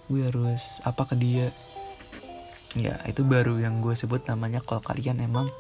Gue 0.07 0.23
harus 0.31 0.79
apa 0.87 1.03
ke 1.03 1.19
dia? 1.19 1.51
Ya 2.79 2.99
itu 3.11 3.27
baru 3.27 3.59
yang 3.59 3.83
gue 3.83 3.95
sebut 3.99 4.23
namanya 4.27 4.63
kalau 4.63 4.83
kalian 4.83 5.19
emang 5.23 5.51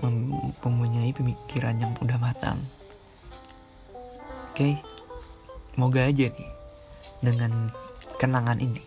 mempunyai 0.00 1.12
pemikiran 1.12 1.76
yang 1.76 1.92
udah 2.00 2.16
matang 2.16 2.58
oke 3.92 4.56
okay? 4.56 4.80
moga 5.76 6.08
aja 6.08 6.32
nih 6.32 6.50
dengan 7.20 7.70
kenangan 8.16 8.58
ini 8.58 8.82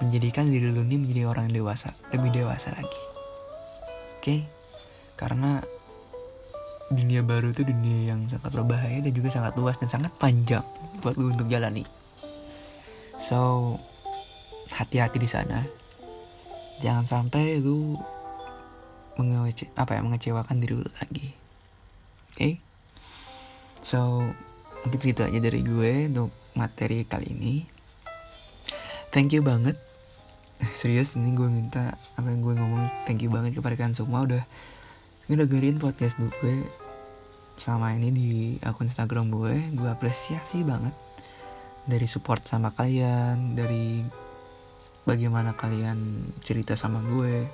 menjadikan 0.00 0.48
diri 0.48 0.72
lu 0.72 0.82
ini 0.82 0.96
menjadi 0.98 1.28
orang 1.28 1.52
dewasa 1.52 1.92
lebih 2.10 2.32
dewasa 2.32 2.72
lagi 2.72 3.02
oke 4.16 4.22
okay? 4.22 4.40
karena 5.20 5.62
dunia 6.92 7.24
baru 7.24 7.50
itu 7.50 7.64
dunia 7.64 8.12
yang 8.14 8.28
sangat 8.28 8.52
berbahaya 8.52 9.00
dan 9.00 9.12
juga 9.16 9.32
sangat 9.32 9.56
luas 9.56 9.80
dan 9.80 9.88
sangat 9.88 10.12
panjang 10.20 10.64
buat 11.00 11.16
lu 11.16 11.32
untuk 11.32 11.48
jalani. 11.48 11.82
So, 13.16 13.74
hati-hati 14.70 15.16
di 15.16 15.28
sana. 15.28 15.64
Jangan 16.84 17.06
sampai 17.08 17.58
lu 17.58 17.96
mengece 19.20 19.68
apa 19.76 19.98
ya 19.98 20.00
mengecewakan 20.04 20.56
diri 20.60 20.74
lu 20.78 20.88
lagi. 21.00 21.34
Oke? 22.32 22.36
Okay? 22.36 22.52
So, 23.82 24.26
mungkin 24.86 24.98
segitu 25.02 25.26
aja 25.26 25.38
dari 25.42 25.60
gue 25.66 26.08
untuk 26.08 26.30
materi 26.54 27.04
kali 27.04 27.34
ini. 27.34 27.54
Thank 29.12 29.36
you 29.36 29.44
banget 29.44 29.76
serius 30.78 31.18
ini 31.18 31.34
gue 31.34 31.48
minta 31.50 31.94
apa 32.14 32.28
yang 32.30 32.42
gue 32.42 32.54
ngomong 32.54 32.86
thank 33.04 33.22
you 33.22 33.30
banget 33.30 33.58
kepada 33.58 33.74
kalian 33.74 33.96
semua 33.96 34.22
udah 34.22 34.42
ngedengerin 35.26 35.82
podcast 35.82 36.18
gue 36.18 36.66
sama 37.58 37.94
ini 37.94 38.08
di 38.10 38.30
akun 38.62 38.88
Instagram 38.90 39.30
gue 39.30 39.54
gue 39.74 39.88
apresiasi 39.90 40.62
banget 40.66 40.94
dari 41.86 42.06
support 42.06 42.46
sama 42.46 42.70
kalian 42.74 43.58
dari 43.58 44.02
bagaimana 45.02 45.54
kalian 45.58 46.30
cerita 46.46 46.78
sama 46.78 47.02
gue 47.02 47.46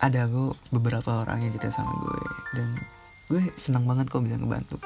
ada 0.00 0.24
kok 0.24 0.56
beberapa 0.72 1.24
orang 1.24 1.44
yang 1.44 1.52
cerita 1.52 1.84
sama 1.84 1.92
gue 1.92 2.20
dan 2.56 2.68
gue 3.28 3.42
senang 3.60 3.84
banget 3.84 4.08
kok 4.08 4.24
bisa 4.24 4.40
ngebantu. 4.40 4.80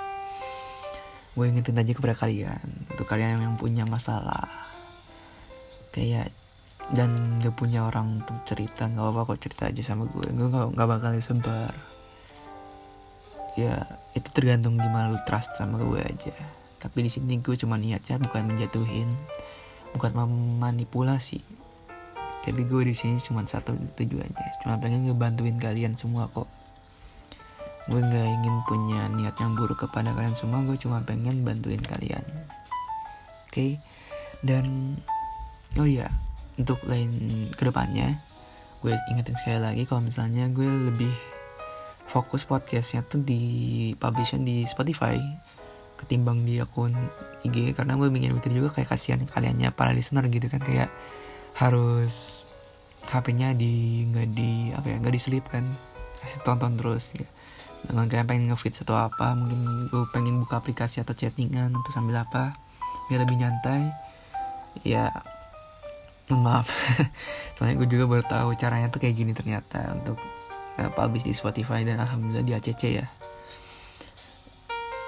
Gue 1.34 1.50
ingetin 1.50 1.78
aja 1.78 1.92
kepada 1.94 2.14
kalian 2.18 2.90
untuk 2.90 3.06
kalian 3.06 3.42
yang 3.42 3.54
punya 3.54 3.86
masalah. 3.86 4.50
Kayak 5.94 6.34
dan 6.92 7.40
gak 7.40 7.56
punya 7.56 7.88
orang 7.88 8.20
untuk 8.20 8.44
cerita 8.44 8.84
nggak 8.84 9.00
apa-apa 9.00 9.32
kok 9.32 9.40
cerita 9.40 9.70
aja 9.70 9.82
sama 9.94 10.10
gue. 10.10 10.26
Gue 10.34 10.50
nggak 10.50 10.74
nggak 10.74 10.88
bakal 10.90 11.10
disebar. 11.14 11.72
Ya 13.54 13.86
itu 14.18 14.28
tergantung 14.34 14.76
gimana 14.76 15.14
lu 15.14 15.18
trust 15.24 15.54
sama 15.54 15.78
gue 15.78 16.02
aja. 16.02 16.34
Tapi 16.82 17.06
di 17.06 17.10
sini 17.10 17.38
gue 17.40 17.54
cuma 17.54 17.78
niatnya 17.78 18.18
bukan 18.18 18.50
menjatuhin 18.50 19.08
bukan 19.94 20.10
memanipulasi 20.10 21.63
tapi 22.44 22.68
gue 22.68 22.82
di 22.84 22.94
sini 22.94 23.16
cuma 23.24 23.40
satu 23.48 23.72
tujuannya 23.96 24.46
cuma 24.60 24.76
pengen 24.76 25.08
ngebantuin 25.08 25.56
kalian 25.56 25.96
semua 25.96 26.28
kok. 26.28 26.46
Gue 27.88 28.00
nggak 28.00 28.28
ingin 28.40 28.56
punya 28.68 29.08
niat 29.12 29.36
yang 29.40 29.56
buruk 29.56 29.88
kepada 29.88 30.12
kalian 30.12 30.36
semua 30.36 30.60
gue 30.64 30.76
cuma 30.76 31.00
pengen 31.04 31.40
bantuin 31.44 31.80
kalian. 31.80 32.24
Oke? 33.48 33.52
Okay? 33.52 33.72
dan 34.44 35.00
oh 35.80 35.88
ya 35.88 36.12
untuk 36.60 36.78
lain 36.84 37.16
ke 37.56 37.64
depannya 37.64 38.20
gue 38.84 38.92
ingetin 39.08 39.34
sekali 39.40 39.58
lagi 39.58 39.82
kalau 39.88 40.04
misalnya 40.04 40.44
gue 40.52 40.68
lebih 40.68 41.10
fokus 42.04 42.44
podcastnya 42.44 43.00
tuh 43.08 43.24
di 43.24 43.42
publishing 43.96 44.44
di 44.44 44.68
Spotify 44.68 45.16
ketimbang 45.96 46.44
di 46.44 46.60
akun 46.60 46.92
IG 47.48 47.72
karena 47.72 47.96
gue 47.96 48.12
ingin 48.12 48.36
mikir 48.36 48.52
juga 48.52 48.76
kayak 48.76 48.92
kasihan 48.92 49.24
kaliannya 49.24 49.72
para 49.72 49.96
listener 49.96 50.28
gitu 50.28 50.52
kan 50.52 50.60
kayak 50.60 50.92
harus 51.54 52.44
HP-nya 53.06 53.54
di 53.54 54.04
nggak 54.10 54.28
di 54.34 54.74
apa 54.74 54.86
ya 54.90 54.96
nggak 54.98 55.14
diselip 55.14 55.46
kan. 55.50 55.64
Kasih 56.22 56.40
tonton 56.42 56.74
terus 56.74 57.14
ya. 57.14 57.26
Dengan 57.84 58.08
kayak 58.08 58.26
pengen 58.26 58.48
ngefit 58.48 58.80
atau 58.80 58.96
apa 58.96 59.36
mungkin 59.36 59.92
gue 59.92 60.02
pengen 60.10 60.40
buka 60.40 60.58
aplikasi 60.58 61.04
atau 61.04 61.12
chattingan 61.12 61.68
untuk 61.70 61.92
sambil 61.92 62.24
apa 62.24 62.56
biar 63.12 63.22
lebih 63.22 63.38
nyantai. 63.38 63.92
Ya 64.82 65.12
maaf. 66.32 66.72
Soalnya 67.54 67.74
gue 67.76 67.88
juga 67.92 68.04
baru 68.08 68.24
tahu 68.24 68.56
caranya 68.56 68.88
tuh 68.88 69.04
kayak 69.04 69.14
gini 69.14 69.36
ternyata 69.36 69.92
untuk 69.92 70.16
uh, 70.80 70.90
publish 70.96 71.28
di 71.28 71.36
Spotify 71.36 71.84
dan 71.84 72.00
alhamdulillah 72.00 72.42
di 72.42 72.52
ACC 72.56 72.82
ya. 72.98 73.06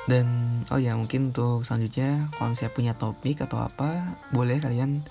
Dan 0.06 0.26
oh 0.70 0.78
ya 0.78 0.94
mungkin 0.94 1.34
untuk 1.34 1.66
selanjutnya 1.66 2.30
kalau 2.38 2.54
misalnya 2.54 2.74
punya 2.76 2.92
topik 2.94 3.42
atau 3.42 3.58
apa 3.58 4.14
boleh 4.30 4.62
kalian 4.62 5.02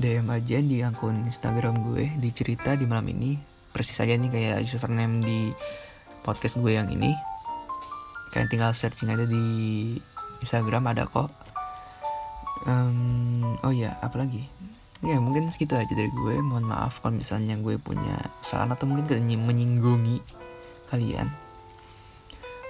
DM 0.00 0.32
aja 0.32 0.56
di 0.64 0.80
akun 0.80 1.28
Instagram 1.28 1.84
gue 1.92 2.08
di 2.16 2.32
cerita 2.32 2.72
di 2.72 2.88
malam 2.88 3.04
ini. 3.12 3.36
Persis 3.68 4.00
aja 4.00 4.16
nih 4.16 4.32
kayak 4.32 4.64
username 4.64 5.20
di 5.20 5.52
podcast 6.24 6.56
gue 6.56 6.72
yang 6.72 6.88
ini. 6.88 7.12
Kalian 8.32 8.48
tinggal 8.48 8.72
searching 8.72 9.12
aja 9.12 9.28
di 9.28 9.44
Instagram 10.40 10.88
ada 10.88 11.04
kok. 11.04 11.28
Um, 12.64 13.56
oh 13.60 13.72
ya 13.72 13.96
apalagi 14.00 14.44
ya 15.00 15.16
mungkin 15.16 15.52
segitu 15.52 15.76
aja 15.76 15.92
dari 15.92 16.08
gue. 16.08 16.40
Mohon 16.40 16.72
maaf 16.72 17.04
kalau 17.04 17.20
misalnya 17.20 17.60
gue 17.60 17.76
punya 17.76 18.16
salah 18.40 18.72
atau 18.72 18.88
mungkin 18.88 19.04
menyinggungi 19.20 20.24
kalian. 20.88 21.28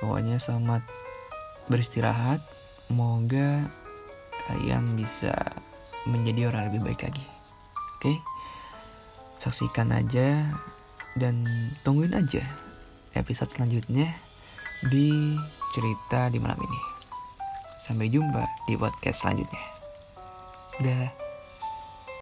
Pokoknya 0.03 0.43
selamat 0.43 0.83
beristirahat. 1.71 2.43
Semoga 2.91 3.71
kalian 4.51 4.99
bisa 4.99 5.31
menjadi 6.09 6.49
orang 6.49 6.73
lebih 6.73 6.87
baik 6.87 7.05
lagi. 7.05 7.27
Oke? 8.01 8.15
Saksikan 9.41 9.93
aja 9.93 10.49
dan 11.17 11.45
tungguin 11.85 12.15
aja 12.15 12.45
episode 13.17 13.51
selanjutnya 13.51 14.13
di 14.89 15.37
cerita 15.75 16.31
di 16.31 16.39
malam 16.39 16.61
ini. 16.61 16.81
Sampai 17.81 18.13
jumpa 18.13 18.45
di 18.69 18.77
podcast 18.77 19.25
selanjutnya. 19.27 19.65
Dah 20.81 21.30